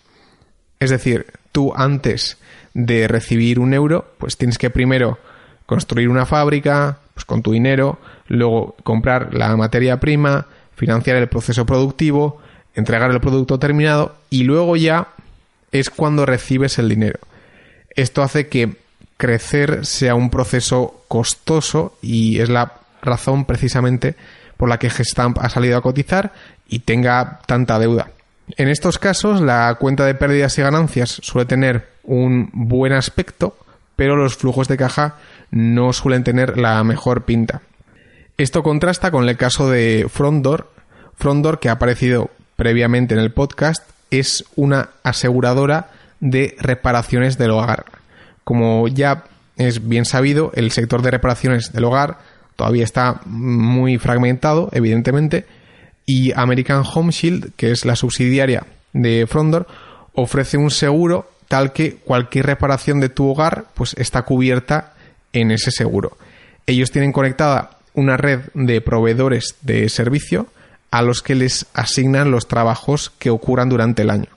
Es 0.81 0.89
decir, 0.89 1.27
tú 1.53 1.71
antes 1.77 2.39
de 2.73 3.07
recibir 3.07 3.57
un 3.57 3.73
euro, 3.73 4.15
pues 4.17 4.35
tienes 4.35 4.57
que 4.57 4.69
primero 4.69 5.17
construir 5.65 6.09
una 6.09 6.25
fábrica 6.25 6.97
pues 7.13 7.25
con 7.25 7.41
tu 7.41 7.51
dinero, 7.51 7.99
luego 8.27 8.75
comprar 8.83 9.33
la 9.33 9.55
materia 9.55 9.99
prima, 9.99 10.47
financiar 10.75 11.17
el 11.17 11.29
proceso 11.29 11.65
productivo, 11.65 12.41
entregar 12.75 13.11
el 13.11 13.21
producto 13.21 13.59
terminado 13.59 14.15
y 14.29 14.43
luego 14.43 14.75
ya 14.75 15.09
es 15.71 15.89
cuando 15.89 16.25
recibes 16.25 16.79
el 16.79 16.89
dinero. 16.89 17.19
Esto 17.95 18.23
hace 18.23 18.47
que 18.47 18.75
crecer 19.17 19.85
sea 19.85 20.15
un 20.15 20.29
proceso 20.29 21.03
costoso 21.07 21.97
y 22.01 22.39
es 22.39 22.49
la 22.49 22.73
razón 23.01 23.45
precisamente 23.45 24.15
por 24.57 24.69
la 24.69 24.79
que 24.79 24.89
Gestamp 24.89 25.37
ha 25.39 25.49
salido 25.49 25.77
a 25.77 25.81
cotizar 25.81 26.33
y 26.67 26.79
tenga 26.79 27.39
tanta 27.45 27.79
deuda. 27.79 28.09
En 28.57 28.67
estos 28.67 28.99
casos, 28.99 29.41
la 29.41 29.75
cuenta 29.79 30.05
de 30.05 30.15
pérdidas 30.15 30.57
y 30.57 30.61
ganancias 30.61 31.19
suele 31.21 31.45
tener 31.45 31.87
un 32.03 32.49
buen 32.53 32.93
aspecto, 32.93 33.57
pero 33.95 34.15
los 34.15 34.35
flujos 34.35 34.67
de 34.67 34.77
caja 34.77 35.15
no 35.53 35.93
suelen 35.93 36.23
tener 36.23 36.57
la 36.57 36.83
mejor 36.83 37.25
pinta. 37.25 37.61
Esto 38.37 38.63
contrasta 38.63 39.11
con 39.11 39.29
el 39.29 39.37
caso 39.37 39.69
de 39.69 40.07
Frondor. 40.09 40.71
Frondor, 41.15 41.59
que 41.59 41.69
ha 41.69 41.73
aparecido 41.73 42.31
previamente 42.55 43.13
en 43.13 43.19
el 43.19 43.31
podcast, 43.31 43.87
es 44.09 44.45
una 44.55 44.89
aseguradora 45.03 45.91
de 46.19 46.55
reparaciones 46.59 47.37
del 47.37 47.51
hogar. 47.51 47.85
Como 48.43 48.87
ya 48.87 49.25
es 49.55 49.87
bien 49.87 50.05
sabido, 50.05 50.51
el 50.55 50.71
sector 50.71 51.03
de 51.03 51.11
reparaciones 51.11 51.71
del 51.71 51.83
hogar 51.83 52.17
todavía 52.55 52.83
está 52.83 53.21
muy 53.25 53.99
fragmentado, 53.99 54.69
evidentemente, 54.71 55.45
y 56.07 56.31
American 56.31 56.83
Home 56.95 57.11
Shield, 57.11 57.51
que 57.55 57.69
es 57.69 57.85
la 57.85 57.95
subsidiaria 57.95 58.65
de 58.93 59.27
Frondor, 59.27 59.67
ofrece 60.13 60.57
un 60.57 60.71
seguro 60.71 61.29
tal 61.47 61.73
que 61.73 61.97
cualquier 61.97 62.47
reparación 62.47 62.99
de 62.99 63.09
tu 63.09 63.29
hogar 63.29 63.65
pues 63.75 63.93
está 63.99 64.23
cubierta 64.23 64.92
en 65.33 65.51
ese 65.51 65.71
seguro. 65.71 66.17
Ellos 66.65 66.91
tienen 66.91 67.11
conectada 67.11 67.77
una 67.93 68.17
red 68.17 68.41
de 68.53 68.81
proveedores 68.81 69.55
de 69.61 69.89
servicio 69.89 70.47
a 70.91 71.01
los 71.01 71.21
que 71.21 71.35
les 71.35 71.65
asignan 71.73 72.31
los 72.31 72.47
trabajos 72.47 73.11
que 73.19 73.29
ocurran 73.29 73.69
durante 73.69 74.03
el 74.03 74.09
año. 74.09 74.29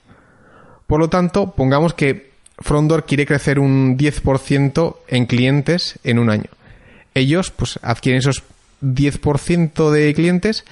Por 0.87 0.99
lo 0.99 1.09
tanto, 1.09 1.51
pongamos 1.51 1.93
que 1.93 2.31
Frondor 2.59 3.05
quiere 3.05 3.25
crecer 3.25 3.59
un 3.59 3.97
10% 3.97 4.95
en 5.07 5.25
clientes 5.25 5.99
en 6.03 6.17
un 6.17 6.29
año. 6.29 6.49
Ellos 7.13 7.51
pues 7.51 7.79
adquieren 7.81 8.19
esos 8.19 8.43
10% 8.81 9.91
de 9.91 10.13
clientes 10.13 10.65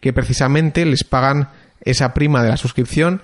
que 0.00 0.12
precisamente 0.12 0.84
les 0.84 1.04
pagan 1.04 1.48
esa 1.82 2.14
prima 2.14 2.42
de 2.42 2.50
la 2.50 2.56
suscripción 2.56 3.22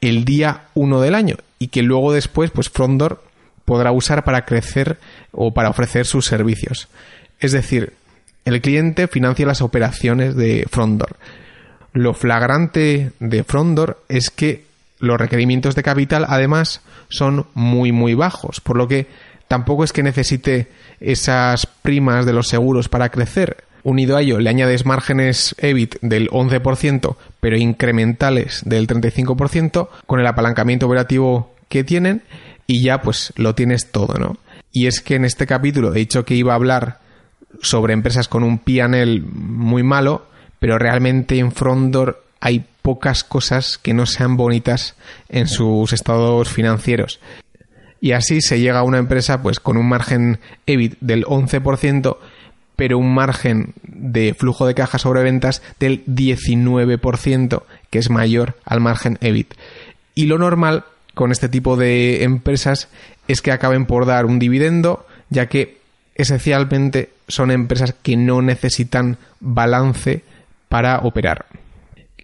el 0.00 0.24
día 0.24 0.64
1 0.74 1.00
del 1.00 1.14
año 1.14 1.36
y 1.58 1.68
que 1.68 1.82
luego 1.82 2.12
después 2.12 2.50
pues 2.50 2.68
Frondor 2.68 3.23
podrá 3.64 3.92
usar 3.92 4.24
para 4.24 4.44
crecer 4.44 4.98
o 5.32 5.52
para 5.52 5.70
ofrecer 5.70 6.06
sus 6.06 6.26
servicios. 6.26 6.88
Es 7.40 7.52
decir, 7.52 7.92
el 8.44 8.60
cliente 8.60 9.08
financia 9.08 9.46
las 9.46 9.62
operaciones 9.62 10.36
de 10.36 10.66
Frondor. 10.70 11.16
Lo 11.92 12.12
flagrante 12.14 13.12
de 13.20 13.44
Frondor 13.44 14.02
es 14.08 14.30
que 14.30 14.64
los 14.98 15.18
requerimientos 15.18 15.74
de 15.74 15.82
capital 15.82 16.26
además 16.28 16.80
son 17.08 17.46
muy 17.54 17.92
muy 17.92 18.14
bajos, 18.14 18.60
por 18.60 18.76
lo 18.76 18.88
que 18.88 19.06
tampoco 19.48 19.84
es 19.84 19.92
que 19.92 20.02
necesite 20.02 20.68
esas 21.00 21.66
primas 21.66 22.26
de 22.26 22.32
los 22.32 22.48
seguros 22.48 22.88
para 22.88 23.10
crecer. 23.10 23.64
Unido 23.82 24.16
a 24.16 24.22
ello, 24.22 24.40
le 24.40 24.48
añades 24.48 24.86
márgenes 24.86 25.54
EBIT 25.58 25.96
del 26.00 26.30
11%, 26.30 27.16
pero 27.40 27.56
incrementales 27.56 28.62
del 28.64 28.86
35%, 28.86 29.88
con 30.06 30.20
el 30.20 30.26
apalancamiento 30.26 30.86
operativo 30.86 31.54
que 31.68 31.84
tienen, 31.84 32.22
y 32.66 32.82
ya 32.82 33.00
pues 33.00 33.32
lo 33.36 33.54
tienes 33.54 33.90
todo, 33.90 34.14
¿no? 34.18 34.36
Y 34.72 34.86
es 34.86 35.00
que 35.00 35.14
en 35.16 35.24
este 35.24 35.46
capítulo 35.46 35.92
he 35.92 35.98
dicho 35.98 36.24
que 36.24 36.34
iba 36.34 36.52
a 36.52 36.56
hablar 36.56 36.98
sobre 37.62 37.92
empresas 37.92 38.28
con 38.28 38.42
un 38.42 38.58
PNL 38.58 39.22
muy 39.22 39.82
malo, 39.82 40.26
pero 40.58 40.78
realmente 40.78 41.38
en 41.38 41.52
Frondor 41.52 42.24
hay 42.40 42.66
pocas 42.82 43.24
cosas 43.24 43.78
que 43.78 43.94
no 43.94 44.06
sean 44.06 44.36
bonitas 44.36 44.96
en 45.28 45.46
sus 45.46 45.92
estados 45.92 46.50
financieros. 46.50 47.20
Y 48.00 48.12
así 48.12 48.42
se 48.42 48.60
llega 48.60 48.80
a 48.80 48.84
una 48.84 48.98
empresa 48.98 49.40
pues 49.40 49.60
con 49.60 49.78
un 49.78 49.88
margen 49.88 50.38
EBIT 50.66 50.98
del 51.00 51.24
11%, 51.24 52.18
pero 52.76 52.98
un 52.98 53.14
margen 53.14 53.72
de 53.82 54.34
flujo 54.34 54.66
de 54.66 54.74
caja 54.74 54.98
sobre 54.98 55.22
ventas 55.22 55.62
del 55.80 56.04
19%, 56.04 57.62
que 57.88 57.98
es 57.98 58.10
mayor 58.10 58.56
al 58.64 58.80
margen 58.80 59.16
EBIT. 59.22 59.54
Y 60.14 60.26
lo 60.26 60.36
normal 60.36 60.84
con 61.14 61.32
este 61.32 61.48
tipo 61.48 61.76
de 61.76 62.24
empresas 62.24 62.88
es 63.28 63.40
que 63.40 63.52
acaben 63.52 63.86
por 63.86 64.06
dar 64.06 64.26
un 64.26 64.38
dividendo, 64.38 65.06
ya 65.30 65.46
que 65.46 65.78
esencialmente 66.14 67.10
son 67.28 67.50
empresas 67.50 67.94
que 68.02 68.16
no 68.16 68.42
necesitan 68.42 69.18
balance 69.40 70.22
para 70.68 70.98
operar. 70.98 71.46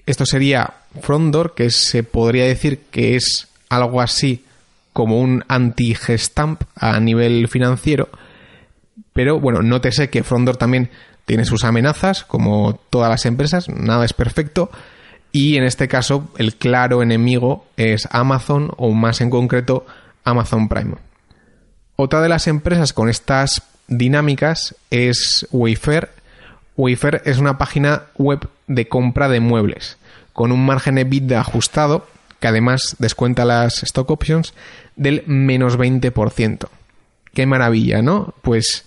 Esto 0.07 0.27
sería 0.27 0.75
Frondor, 1.01 1.55
que 1.55 1.71
se 1.71 2.03
podría 2.03 2.45
decir 2.45 2.81
que 2.91 3.17
es 3.17 3.49
algo 3.69 4.01
así 4.01 4.45
como 4.93 5.21
un 5.21 5.45
anti-gestamp 5.47 6.63
a 6.75 6.99
nivel 6.99 7.49
financiero, 7.49 8.09
pero 9.13 9.39
bueno, 9.39 9.63
nótese 9.63 10.11
que 10.11 10.25
Frondor 10.25 10.57
también 10.57 10.91
tiene 11.27 11.45
sus 11.45 11.65
amenazas, 11.65 12.25
como 12.25 12.81
todas 12.91 13.09
las 13.09 13.25
empresas, 13.25 13.69
nada 13.69 14.05
es 14.05 14.13
perfecto, 14.13 14.71
y 15.33 15.57
en 15.57 15.65
este 15.65 15.89
caso 15.89 16.29
el 16.39 16.55
claro 16.55 17.03
enemigo 17.03 17.67
es 17.77 18.09
Amazon 18.11 18.73
o 18.77 18.93
más 18.93 19.21
en 19.21 19.31
concreto 19.31 19.87
Amazon 20.25 20.69
Prime. 20.69 20.95
Otra 21.97 22.21
de 22.21 22.29
las 22.29 22.47
empresas 22.47 22.93
con 22.93 23.09
estas 23.09 23.63
dinámicas 23.87 24.75
es 24.91 25.47
Wayfair. 25.51 26.11
Wayfair 26.77 27.23
es 27.25 27.39
una 27.39 27.59
página 27.59 28.05
web 28.17 28.49
de 28.67 28.89
compra 28.89 29.29
de 29.29 29.41
muebles 29.41 29.99
con 30.33 30.53
un 30.53 30.65
margen 30.65 30.97
EBITDA 30.97 31.41
ajustado 31.41 32.07
que 32.39 32.49
además 32.49 32.97
descuenta 32.99 33.45
las 33.45 33.83
stock 33.83 34.11
options 34.11 34.55
del 34.97 35.23
menos 35.27 35.79
20%. 35.79 36.69
Qué 37.35 37.47
maravilla, 37.47 38.01
¿no? 38.01 38.35
Pues 38.43 38.87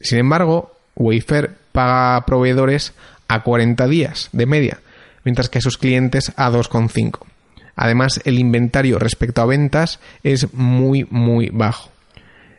sin 0.00 0.18
embargo, 0.18 0.72
Wayfair 0.96 1.50
paga 1.72 2.16
a 2.16 2.24
proveedores 2.26 2.94
a 3.28 3.42
40 3.42 3.86
días 3.88 4.28
de 4.32 4.46
media, 4.46 4.78
mientras 5.24 5.48
que 5.48 5.58
a 5.58 5.62
sus 5.62 5.78
clientes 5.78 6.32
a 6.36 6.50
2,5. 6.50 7.20
Además, 7.76 8.20
el 8.24 8.38
inventario 8.38 8.98
respecto 8.98 9.42
a 9.42 9.46
ventas 9.46 9.98
es 10.22 10.52
muy, 10.54 11.06
muy 11.10 11.50
bajo. 11.50 11.90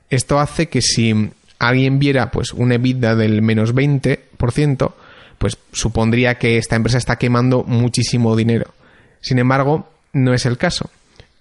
Esto 0.10 0.40
hace 0.40 0.68
que 0.68 0.82
si 0.82 1.32
alguien 1.60 2.00
viera 2.00 2.32
pues 2.32 2.54
un 2.54 2.72
EBITDA 2.72 3.16
del 3.16 3.42
menos 3.42 3.74
20%, 3.74 4.92
pues 5.38 5.58
supondría 5.72 6.38
que 6.38 6.58
esta 6.58 6.76
empresa 6.76 6.98
está 6.98 7.18
quemando 7.18 7.64
muchísimo 7.64 8.36
dinero. 8.36 8.74
Sin 9.22 9.40
embargo, 9.40 9.90
no 10.14 10.34
es 10.34 10.46
el 10.46 10.58
caso. 10.58 10.90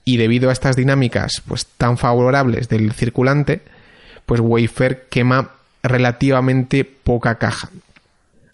Y 0.04 0.18
debido 0.18 0.50
a 0.50 0.52
estas 0.52 0.76
dinámicas 0.76 1.42
pues 1.46 1.66
tan 1.66 1.98
favorables 1.98 2.68
del 2.68 2.92
circulante, 2.92 3.62
pues 4.26 4.40
Wayfair 4.40 5.06
quema 5.10 5.50
relativamente 5.82 6.84
poca 6.84 7.36
caja. 7.36 7.70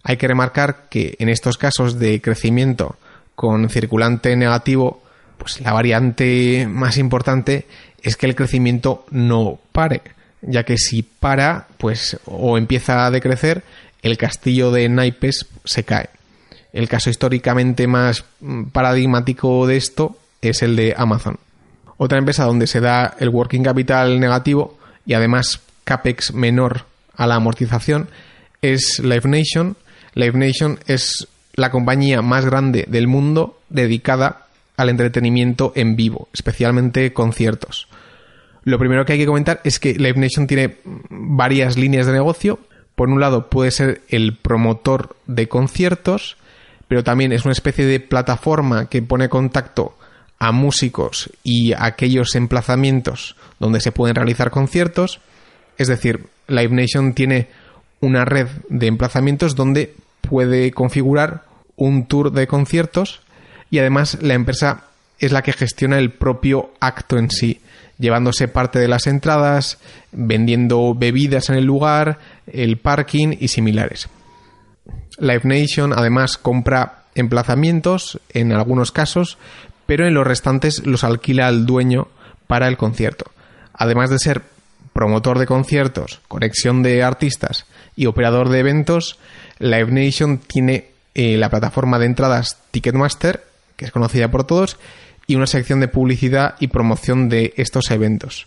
Hay 0.03 0.17
que 0.17 0.29
remarcar 0.29 0.89
que 0.89 1.17
en 1.19 1.29
estos 1.29 1.59
casos 1.59 1.99
de 1.99 2.21
crecimiento 2.21 2.97
con 3.35 3.69
circulante 3.69 4.35
negativo, 4.37 5.03
pues 5.39 5.61
la 5.61 5.73
variante 5.73 6.67
más 6.69 6.97
importante 6.99 7.67
es 8.03 8.17
que 8.17 8.27
el 8.27 8.35
crecimiento 8.35 9.05
no 9.11 9.59
pare, 9.73 10.03
ya 10.43 10.65
que 10.65 10.79
si 10.79 11.03
para, 11.03 11.67
pues 11.79 12.19
o 12.25 12.57
empieza 12.57 13.07
a 13.07 13.11
decrecer, 13.11 13.63
el 14.03 14.17
castillo 14.17 14.71
de 14.71 14.89
naipes 14.89 15.47
se 15.65 15.85
cae. 15.85 16.09
El 16.73 16.89
caso 16.89 17.11
históricamente 17.11 17.87
más 17.87 18.25
paradigmático 18.73 19.67
de 19.67 19.77
esto 19.77 20.17
es 20.41 20.63
el 20.63 20.77
de 20.77 20.95
Amazon. 20.97 21.39
Otra 21.97 22.19
empresa 22.19 22.45
donde 22.45 22.67
se 22.67 22.81
da 22.81 23.15
el 23.19 23.29
working 23.29 23.63
capital 23.63 24.21
negativo 24.21 24.79
y 25.05 25.15
además 25.15 25.61
CAPEX 25.85 26.33
menor 26.33 26.87
a 27.17 27.27
la 27.27 27.35
amortización 27.35 28.09
es 28.63 29.01
Live 29.01 29.29
Nation. 29.29 29.77
Live 30.15 30.39
Nation 30.39 30.79
es 30.87 31.29
la 31.55 31.71
compañía 31.71 32.23
más 32.23 32.45
grande 32.45 32.87
del 32.89 33.07
mundo 33.07 33.59
dedicada 33.69 34.47
al 34.77 34.89
entretenimiento 34.89 35.73
en 35.77 35.97
vivo, 35.97 36.29
especialmente 36.33 37.13
conciertos. 37.13 37.89
Lo 38.65 38.79
primero 38.79 39.05
que 39.05 39.15
hay 39.15 39.19
que 39.19 39.27
comentar 39.27 39.61
es 39.65 39.79
que 39.79 39.95
Live 39.95 40.19
Nation 40.19 40.47
tiene 40.47 40.77
varias 41.09 41.77
líneas 41.77 42.07
de 42.07 42.13
negocio. 42.13 42.59
Por 42.95 43.09
un 43.09 43.21
lado 43.21 43.49
puede 43.49 43.71
ser 43.71 44.03
el 44.09 44.37
promotor 44.37 45.17
de 45.27 45.49
conciertos, 45.49 46.37
pero 46.89 47.05
también 47.05 47.33
es 47.33 47.45
una 47.45 47.53
especie 47.53 47.87
de 47.87 48.01
plataforma 48.01 48.89
que 48.89 49.03
pone 49.03 49.29
contacto 49.29 49.97
a 50.39 50.53
músicos 50.53 51.31
y 51.43 51.73
a 51.73 51.85
aquellos 51.85 52.35
emplazamientos 52.35 53.37
donde 53.59 53.81
se 53.81 53.93
pueden 53.93 54.17
realizar 54.17 54.51
conciertos. 54.51 55.21
Es 55.79 55.89
decir, 55.89 56.27
Live 56.49 56.75
Nation 56.75 57.15
tiene 57.15 57.49
una 58.01 58.25
red 58.25 58.49
de 58.69 58.87
emplazamientos 58.87 59.55
donde 59.55 59.95
puede 60.21 60.71
configurar 60.73 61.45
un 61.77 62.07
tour 62.07 62.33
de 62.33 62.47
conciertos 62.47 63.23
y 63.71 63.79
además 63.79 64.19
la 64.21 64.35
empresa 64.35 64.85
es 65.19 65.33
la 65.33 65.43
que 65.43 65.53
gestiona 65.53 65.99
el 65.99 66.11
propio 66.11 66.73
acto 66.81 67.19
en 67.19 67.31
sí, 67.31 67.61
llevándose 67.99 68.49
parte 68.49 68.79
de 68.79 68.89
las 68.89 69.07
entradas, 69.07 69.79
vendiendo 70.13 70.95
bebidas 70.95 71.51
en 71.51 71.57
el 71.57 71.65
lugar, 71.65 72.19
el 72.47 72.79
parking 72.79 73.37
y 73.39 73.49
similares. 73.49 74.09
Live 75.19 75.43
Nation 75.45 75.93
además 75.93 76.39
compra 76.39 77.05
emplazamientos 77.15 78.19
en 78.31 78.53
algunos 78.53 78.93
casos, 78.93 79.37
pero 79.87 80.07
en 80.07 80.15
los 80.15 80.27
restantes 80.27 80.87
los 80.87 81.05
alquila 81.05 81.47
al 81.47 81.67
dueño 81.67 82.09
para 82.47 82.69
el 82.69 82.77
concierto. 82.77 83.31
Además 83.75 84.09
de 84.11 84.19
ser 84.19 84.43
promotor 84.93 85.39
de 85.39 85.47
conciertos, 85.47 86.21
conexión 86.29 86.83
de 86.83 87.03
artistas 87.03 87.67
y 87.97 88.07
operador 88.07 88.49
de 88.49 88.61
eventos, 88.61 89.19
Live 89.59 89.91
Nation 89.93 90.39
tiene 90.39 90.89
eh, 91.15 91.37
la 91.37 91.51
plataforma 91.51 91.99
de 91.99 92.07
entradas 92.07 92.59
Ticketmaster, 92.71 93.45
que 93.77 93.85
es 93.85 93.93
conocida 93.93 94.31
por 94.31 94.45
todos, 94.45 94.79
y 95.27 95.37
una 95.37 95.47
sección 95.47 95.81
de 95.81 95.89
publicidad 95.89 96.57
y 96.61 96.69
promoción 96.69 97.29
de 97.29 97.55
estos 97.57 97.91
eventos. 97.91 98.47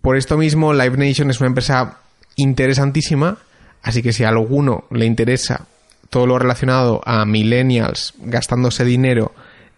Por 0.00 0.16
esto 0.16 0.36
mismo, 0.36 0.72
Live 0.72 0.96
Nation 0.96 1.30
es 1.30 1.40
una 1.40 1.48
empresa 1.48 1.98
interesantísima, 2.36 3.38
así 3.82 4.02
que 4.02 4.12
si 4.12 4.24
a 4.24 4.28
alguno 4.28 4.84
le 4.90 5.06
interesa 5.06 5.66
todo 6.10 6.26
lo 6.26 6.38
relacionado 6.38 7.00
a 7.04 7.24
millennials 7.24 8.14
gastándose 8.18 8.84
dinero 8.84 9.34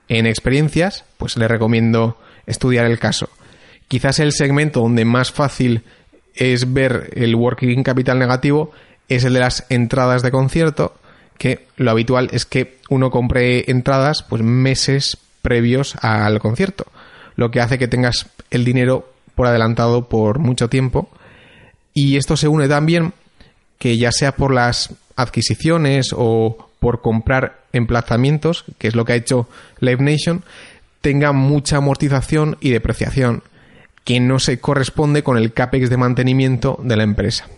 en 0.09 0.26
experiencias, 0.26 1.05
pues 1.18 1.37
le 1.37 1.48
recomiendo 1.48 2.18
estudiar 2.46 2.87
el 2.87 2.98
caso. 2.98 3.29
Quizás 3.88 4.18
el 4.18 4.33
segmento 4.33 4.81
donde 4.81 5.05
más 5.05 5.33
fácil 5.33 5.85
es 6.37 6.72
ver 6.72 7.11
el 7.14 7.35
working 7.35 7.83
capital 7.83 8.18
negativo 8.18 8.72
es 9.09 9.25
el 9.25 9.35
de 9.35 9.40
las 9.40 9.64
entradas 9.68 10.22
de 10.22 10.31
concierto, 10.31 10.94
que 11.38 11.66
lo 11.77 11.90
habitual 11.90 12.29
es 12.33 12.44
que 12.44 12.79
uno 12.88 13.11
compre 13.11 13.70
entradas 13.70 14.22
pues 14.22 14.42
meses 14.42 15.18
previos 15.42 15.96
al 16.03 16.38
concierto, 16.40 16.87
lo 17.37 17.51
que 17.51 17.61
hace 17.61 17.79
que 17.79 17.88
tengas 17.88 18.27
el 18.51 18.64
dinero 18.64 19.12
por 19.35 19.46
adelantado 19.46 20.09
por 20.09 20.38
mucho 20.38 20.68
tiempo. 20.68 21.09
Y 21.94 22.16
esto 22.16 22.37
se 22.37 22.49
une 22.49 22.68
también 22.68 23.12
que 23.79 23.96
ya 23.96 24.11
sea 24.12 24.33
por 24.33 24.53
las 24.53 24.94
adquisiciones 25.16 26.11
o 26.16 26.68
por 26.81 27.01
comprar 27.01 27.61
emplazamientos, 27.72 28.64
que 28.79 28.88
es 28.88 28.94
lo 28.94 29.05
que 29.05 29.12
ha 29.12 29.16
hecho 29.16 29.49
Live 29.81 30.03
Nation, 30.03 30.44
tenga 31.01 31.33
mucha 31.33 31.77
amortización 31.77 32.57
y 32.61 32.70
depreciación, 32.70 33.42
que 34.07 34.21
no 34.21 34.38
se 34.38 34.61
corresponde 34.61 35.25
con 35.25 35.37
el 35.37 35.53
CAPEX 35.53 35.90
de 35.90 35.97
mantenimiento 35.97 36.79
de 36.81 36.97
la 36.97 37.03
empresa. 37.03 37.49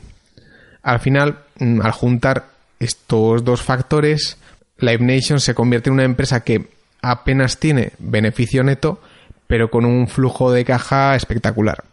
Al 0.82 0.98
final, 0.98 1.40
mm, 1.58 1.82
al 1.82 1.92
juntar 1.92 2.46
estos 2.80 3.44
dos 3.44 3.62
factores, 3.62 4.38
Live 4.78 5.04
Nation 5.04 5.40
se 5.40 5.54
convierte 5.54 5.90
en 5.90 5.94
una 5.94 6.04
empresa 6.04 6.40
que 6.40 6.70
apenas 7.02 7.58
tiene 7.58 7.92
beneficio 7.98 8.64
neto, 8.64 8.98
pero 9.46 9.70
con 9.70 9.84
un 9.84 10.08
flujo 10.08 10.50
de 10.50 10.64
caja 10.64 11.14
espectacular. 11.16 11.84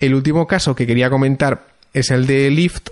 El 0.00 0.16
último 0.16 0.48
caso 0.48 0.74
que 0.74 0.88
quería 0.88 1.08
comentar 1.08 1.68
es 1.92 2.10
el 2.10 2.26
de 2.26 2.50
Lyft. 2.50 2.88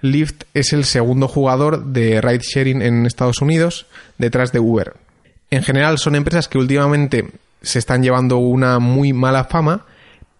Lyft 0.00 0.42
es 0.52 0.72
el 0.72 0.84
segundo 0.84 1.28
jugador 1.28 1.84
de 1.84 2.20
ride 2.20 2.42
sharing 2.42 2.82
en 2.82 3.06
Estados 3.06 3.40
Unidos 3.40 3.86
detrás 4.18 4.50
de 4.50 4.58
Uber. 4.58 4.94
En 5.52 5.62
general 5.62 5.98
son 5.98 6.16
empresas 6.16 6.48
que 6.48 6.58
últimamente 6.58 7.30
se 7.62 7.78
están 7.78 8.02
llevando 8.02 8.38
una 8.38 8.80
muy 8.80 9.12
mala 9.12 9.44
fama, 9.44 9.86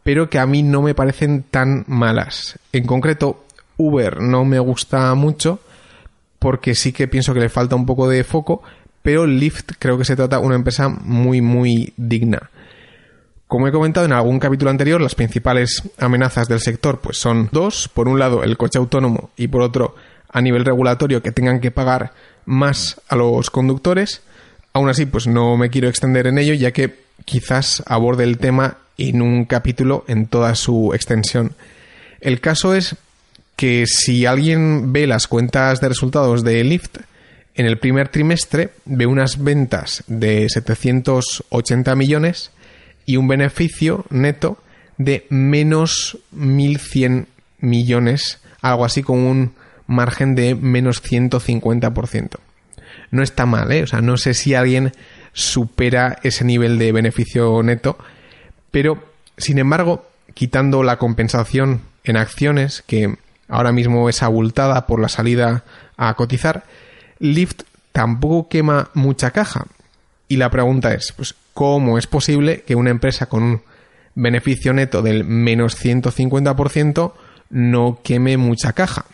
pero 0.03 0.29
que 0.29 0.39
a 0.39 0.47
mí 0.47 0.63
no 0.63 0.83
me 0.83 0.95
parecen 0.95 1.45
tan 1.51 1.85
malas. 1.87 2.59
En 2.73 2.87
concreto, 2.87 3.45
Uber 3.77 4.21
no 4.21 4.45
me 4.45 4.59
gusta 4.59 5.15
mucho 5.15 5.61
porque 6.39 6.75
sí 6.75 6.93
que 6.93 7.09
pienso 7.09 7.35
que 7.35 7.41
le 7.41 7.49
falta 7.49 7.77
un 7.77 7.87
poco 7.87 8.09
de 8.09 8.25
foco, 8.25 8.63
pero 9.03 9.27
Lyft 9.27 9.73
creo 9.79 9.99
que 9.99 10.05
se 10.05 10.17
trata 10.17 10.39
de 10.39 10.47
una 10.47 10.57
empresa 10.57 10.89
muy 10.89 11.41
muy 11.41 11.93
digna. 11.97 12.51
Como 13.47 13.69
he 13.69 13.73
comentado 13.73 14.07
en 14.07 14.13
algún 14.13 14.39
capítulo 14.39 14.71
anterior, 14.71 15.01
las 15.01 15.15
principales 15.15 15.83
amenazas 15.99 16.49
del 16.49 16.61
sector 16.61 17.01
pues 17.01 17.19
son 17.19 17.51
dos. 17.53 17.89
Por 17.89 18.09
un 18.09 18.19
lado, 18.19 18.43
el 18.43 18.57
coche 18.57 18.79
autónomo 18.79 19.31
y 19.37 19.49
por 19.49 19.61
otro, 19.61 19.95
a 20.31 20.41
nivel 20.41 20.65
regulatorio, 20.65 21.23
que 21.23 21.33
tengan 21.33 21.61
que 21.61 21.71
pagar 21.71 22.13
más 22.47 23.01
a 23.09 23.17
los 23.17 23.51
conductores. 23.51 24.23
Aún 24.73 24.89
así, 24.89 25.05
pues 25.05 25.27
no 25.27 25.59
me 25.59 25.69
quiero 25.69 25.89
extender 25.89 26.27
en 26.27 26.39
ello, 26.39 26.55
ya 26.55 26.71
que 26.71 27.03
quizás 27.25 27.83
aborde 27.87 28.25
el 28.25 28.39
tema 28.39 28.79
en 28.99 29.23
un 29.23 29.45
capítulo 29.45 30.05
en 30.09 30.27
toda 30.27 30.55
su 30.55 30.93
extensión. 30.95 31.53
El 32.21 32.41
caso 32.41 32.75
es 32.75 32.97
que 33.57 33.85
si 33.87 34.27
alguien 34.27 34.93
ve 34.93 35.07
las 35.07 35.27
cuentas 35.27 35.81
de 35.81 35.89
resultados 35.89 36.45
de 36.45 36.63
Lyft, 36.65 36.99
en 37.55 37.67
el 37.67 37.79
primer 37.79 38.09
trimestre 38.09 38.71
ve 38.85 39.07
unas 39.07 39.43
ventas 39.43 40.05
de 40.07 40.49
780 40.49 41.95
millones 41.97 42.51
y 43.05 43.17
un 43.17 43.29
beneficio 43.29 44.05
neto 44.11 44.59
de 44.97 45.27
menos 45.29 46.19
1.100 46.35 47.27
millones, 47.59 48.41
algo 48.61 48.85
así 48.85 49.03
con 49.03 49.19
un 49.19 49.55
margen 49.87 50.35
de 50.35 50.55
menos 50.55 51.03
150%. 51.03 52.39
No 53.11 53.23
está 53.23 53.47
mal, 53.47 53.71
¿eh? 53.73 53.83
O 53.83 53.87
sea, 53.87 54.01
no 54.01 54.17
sé 54.17 54.35
si 54.35 54.55
alguien 54.55 54.93
supera 55.33 56.19
ese 56.23 56.45
nivel 56.45 56.79
de 56.79 56.93
beneficio 56.93 57.63
neto, 57.63 57.97
pero 58.71 59.03
sin 59.37 59.59
embargo, 59.59 60.07
quitando 60.35 60.83
la 60.83 60.99
compensación 60.99 61.83
en 62.05 62.17
acciones, 62.17 62.83
que 62.87 63.17
ahora 63.49 63.73
mismo 63.73 64.09
es 64.09 64.23
abultada 64.23 64.87
por 64.87 65.01
la 65.01 65.09
salida 65.09 65.65
a 65.97 66.15
cotizar, 66.15 66.65
Lyft 67.19 67.63
tampoco 67.93 68.49
quema 68.49 68.91
mucha 68.95 69.31
caja. 69.31 69.67
Y 70.29 70.37
la 70.37 70.51
pregunta 70.51 70.95
es, 70.95 71.13
pues, 71.13 71.35
¿cómo 71.55 71.99
es 71.99 72.07
posible 72.07 72.63
que 72.63 72.75
una 72.75 72.91
empresa 72.91 73.27
con 73.27 73.43
un 73.43 73.63
beneficio 74.15 74.73
neto 74.73 75.03
del 75.03 75.25
menos 75.25 75.83
150% 75.83 77.13
no 77.51 78.01
queme 78.03 78.37
mucha 78.37 78.73
caja? 78.73 79.05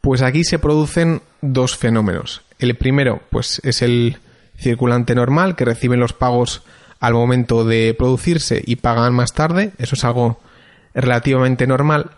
Pues 0.00 0.22
aquí 0.22 0.44
se 0.44 0.58
producen 0.58 1.22
dos 1.42 1.76
fenómenos. 1.76 2.42
El 2.58 2.76
primero, 2.76 3.20
pues, 3.30 3.60
es 3.64 3.82
el 3.82 4.18
circulante 4.60 5.14
normal, 5.14 5.56
que 5.56 5.64
reciben 5.64 6.00
los 6.00 6.12
pagos 6.12 6.62
al 7.00 7.14
momento 7.14 7.64
de 7.64 7.94
producirse 7.96 8.62
y 8.64 8.76
pagan 8.76 9.14
más 9.14 9.32
tarde. 9.32 9.72
Eso 9.78 9.94
es 9.94 10.04
algo 10.04 10.38
relativamente 10.94 11.66
normal. 11.66 12.10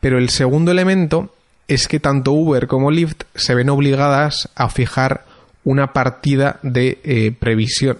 Pero 0.00 0.18
el 0.18 0.30
segundo 0.30 0.70
elemento 0.70 1.34
es 1.68 1.86
que 1.86 2.00
tanto 2.00 2.32
Uber 2.32 2.66
como 2.66 2.90
Lyft 2.90 3.22
se 3.34 3.54
ven 3.54 3.68
obligadas 3.68 4.48
a 4.54 4.68
fijar 4.70 5.24
una 5.62 5.92
partida 5.92 6.58
de 6.62 6.98
eh, 7.04 7.32
previsión 7.38 7.98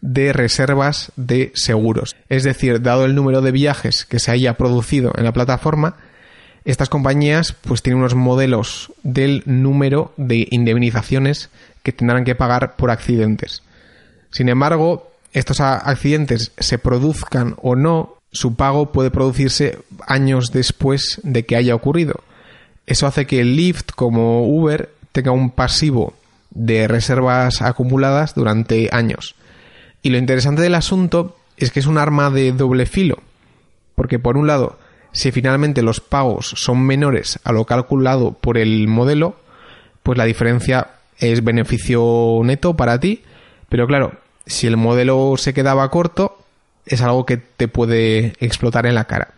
de 0.00 0.32
reservas 0.32 1.12
de 1.16 1.50
seguros. 1.54 2.14
Es 2.28 2.44
decir, 2.44 2.82
dado 2.82 3.04
el 3.04 3.14
número 3.14 3.40
de 3.40 3.52
viajes 3.52 4.04
que 4.04 4.18
se 4.18 4.30
haya 4.30 4.54
producido 4.58 5.12
en 5.16 5.24
la 5.24 5.32
plataforma, 5.32 5.96
estas 6.64 6.88
compañías 6.88 7.52
pues 7.52 7.82
tienen 7.82 8.00
unos 8.00 8.14
modelos 8.14 8.92
del 9.02 9.42
número 9.46 10.12
de 10.16 10.46
indemnizaciones 10.50 11.50
que 11.84 11.92
tendrán 11.92 12.24
que 12.24 12.34
pagar 12.34 12.74
por 12.74 12.90
accidentes. 12.90 13.62
Sin 14.30 14.48
embargo, 14.48 15.12
estos 15.32 15.60
accidentes 15.60 16.50
se 16.58 16.78
produzcan 16.78 17.54
o 17.62 17.76
no, 17.76 18.16
su 18.32 18.56
pago 18.56 18.90
puede 18.90 19.12
producirse 19.12 19.78
años 20.08 20.50
después 20.50 21.20
de 21.22 21.46
que 21.46 21.54
haya 21.54 21.76
ocurrido. 21.76 22.24
Eso 22.86 23.06
hace 23.06 23.26
que 23.26 23.44
Lyft 23.44 23.92
como 23.94 24.44
Uber 24.48 24.90
tenga 25.12 25.30
un 25.30 25.50
pasivo 25.50 26.14
de 26.50 26.88
reservas 26.88 27.62
acumuladas 27.62 28.34
durante 28.34 28.88
años. 28.92 29.36
Y 30.02 30.10
lo 30.10 30.18
interesante 30.18 30.62
del 30.62 30.74
asunto 30.74 31.36
es 31.56 31.70
que 31.70 31.80
es 31.80 31.86
un 31.86 31.98
arma 31.98 32.30
de 32.30 32.52
doble 32.52 32.86
filo, 32.86 33.18
porque 33.94 34.18
por 34.18 34.36
un 34.36 34.46
lado, 34.46 34.78
si 35.12 35.30
finalmente 35.32 35.82
los 35.82 36.00
pagos 36.00 36.54
son 36.56 36.82
menores 36.82 37.38
a 37.44 37.52
lo 37.52 37.64
calculado 37.66 38.32
por 38.32 38.58
el 38.58 38.88
modelo, 38.88 39.36
pues 40.02 40.18
la 40.18 40.24
diferencia 40.24 40.93
es 41.18 41.44
beneficio 41.44 42.40
neto 42.44 42.74
para 42.74 42.98
ti, 43.00 43.22
pero 43.68 43.86
claro, 43.86 44.12
si 44.46 44.66
el 44.66 44.76
modelo 44.76 45.34
se 45.36 45.54
quedaba 45.54 45.90
corto, 45.90 46.38
es 46.86 47.00
algo 47.02 47.24
que 47.26 47.36
te 47.38 47.68
puede 47.68 48.34
explotar 48.40 48.86
en 48.86 48.94
la 48.94 49.04
cara. 49.04 49.34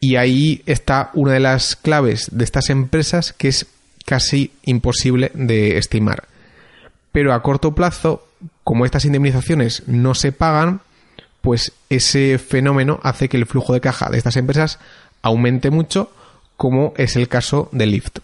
Y 0.00 0.16
ahí 0.16 0.62
está 0.66 1.10
una 1.14 1.32
de 1.32 1.40
las 1.40 1.76
claves 1.76 2.28
de 2.32 2.44
estas 2.44 2.70
empresas 2.70 3.32
que 3.32 3.48
es 3.48 3.66
casi 4.04 4.52
imposible 4.64 5.30
de 5.34 5.78
estimar. 5.78 6.24
Pero 7.12 7.32
a 7.32 7.42
corto 7.42 7.74
plazo, 7.74 8.26
como 8.62 8.84
estas 8.84 9.04
indemnizaciones 9.04 9.82
no 9.86 10.14
se 10.14 10.32
pagan, 10.32 10.80
pues 11.40 11.72
ese 11.88 12.38
fenómeno 12.38 13.00
hace 13.02 13.28
que 13.28 13.36
el 13.36 13.46
flujo 13.46 13.72
de 13.72 13.80
caja 13.80 14.10
de 14.10 14.18
estas 14.18 14.36
empresas 14.36 14.78
aumente 15.22 15.70
mucho, 15.70 16.10
como 16.56 16.92
es 16.96 17.16
el 17.16 17.28
caso 17.28 17.68
de 17.72 17.86
Lyft. 17.86 18.18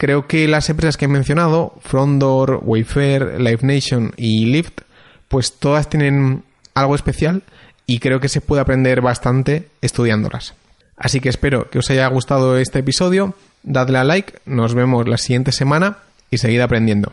Creo 0.00 0.26
que 0.26 0.48
las 0.48 0.70
empresas 0.70 0.96
que 0.96 1.04
he 1.04 1.08
mencionado, 1.08 1.74
Frondor, 1.82 2.60
Wayfair, 2.62 3.38
Live 3.38 3.58
Nation 3.60 4.14
y 4.16 4.46
Lyft, 4.46 4.80
pues 5.28 5.58
todas 5.58 5.90
tienen 5.90 6.42
algo 6.72 6.94
especial 6.94 7.42
y 7.84 7.98
creo 7.98 8.18
que 8.18 8.30
se 8.30 8.40
puede 8.40 8.62
aprender 8.62 9.02
bastante 9.02 9.68
estudiándolas. 9.82 10.54
Así 10.96 11.20
que 11.20 11.28
espero 11.28 11.68
que 11.68 11.80
os 11.80 11.90
haya 11.90 12.06
gustado 12.06 12.56
este 12.56 12.78
episodio, 12.78 13.34
dadle 13.62 13.98
a 13.98 14.04
like, 14.04 14.38
nos 14.46 14.72
vemos 14.72 15.06
la 15.06 15.18
siguiente 15.18 15.52
semana 15.52 15.98
y 16.30 16.38
seguid 16.38 16.60
aprendiendo. 16.60 17.12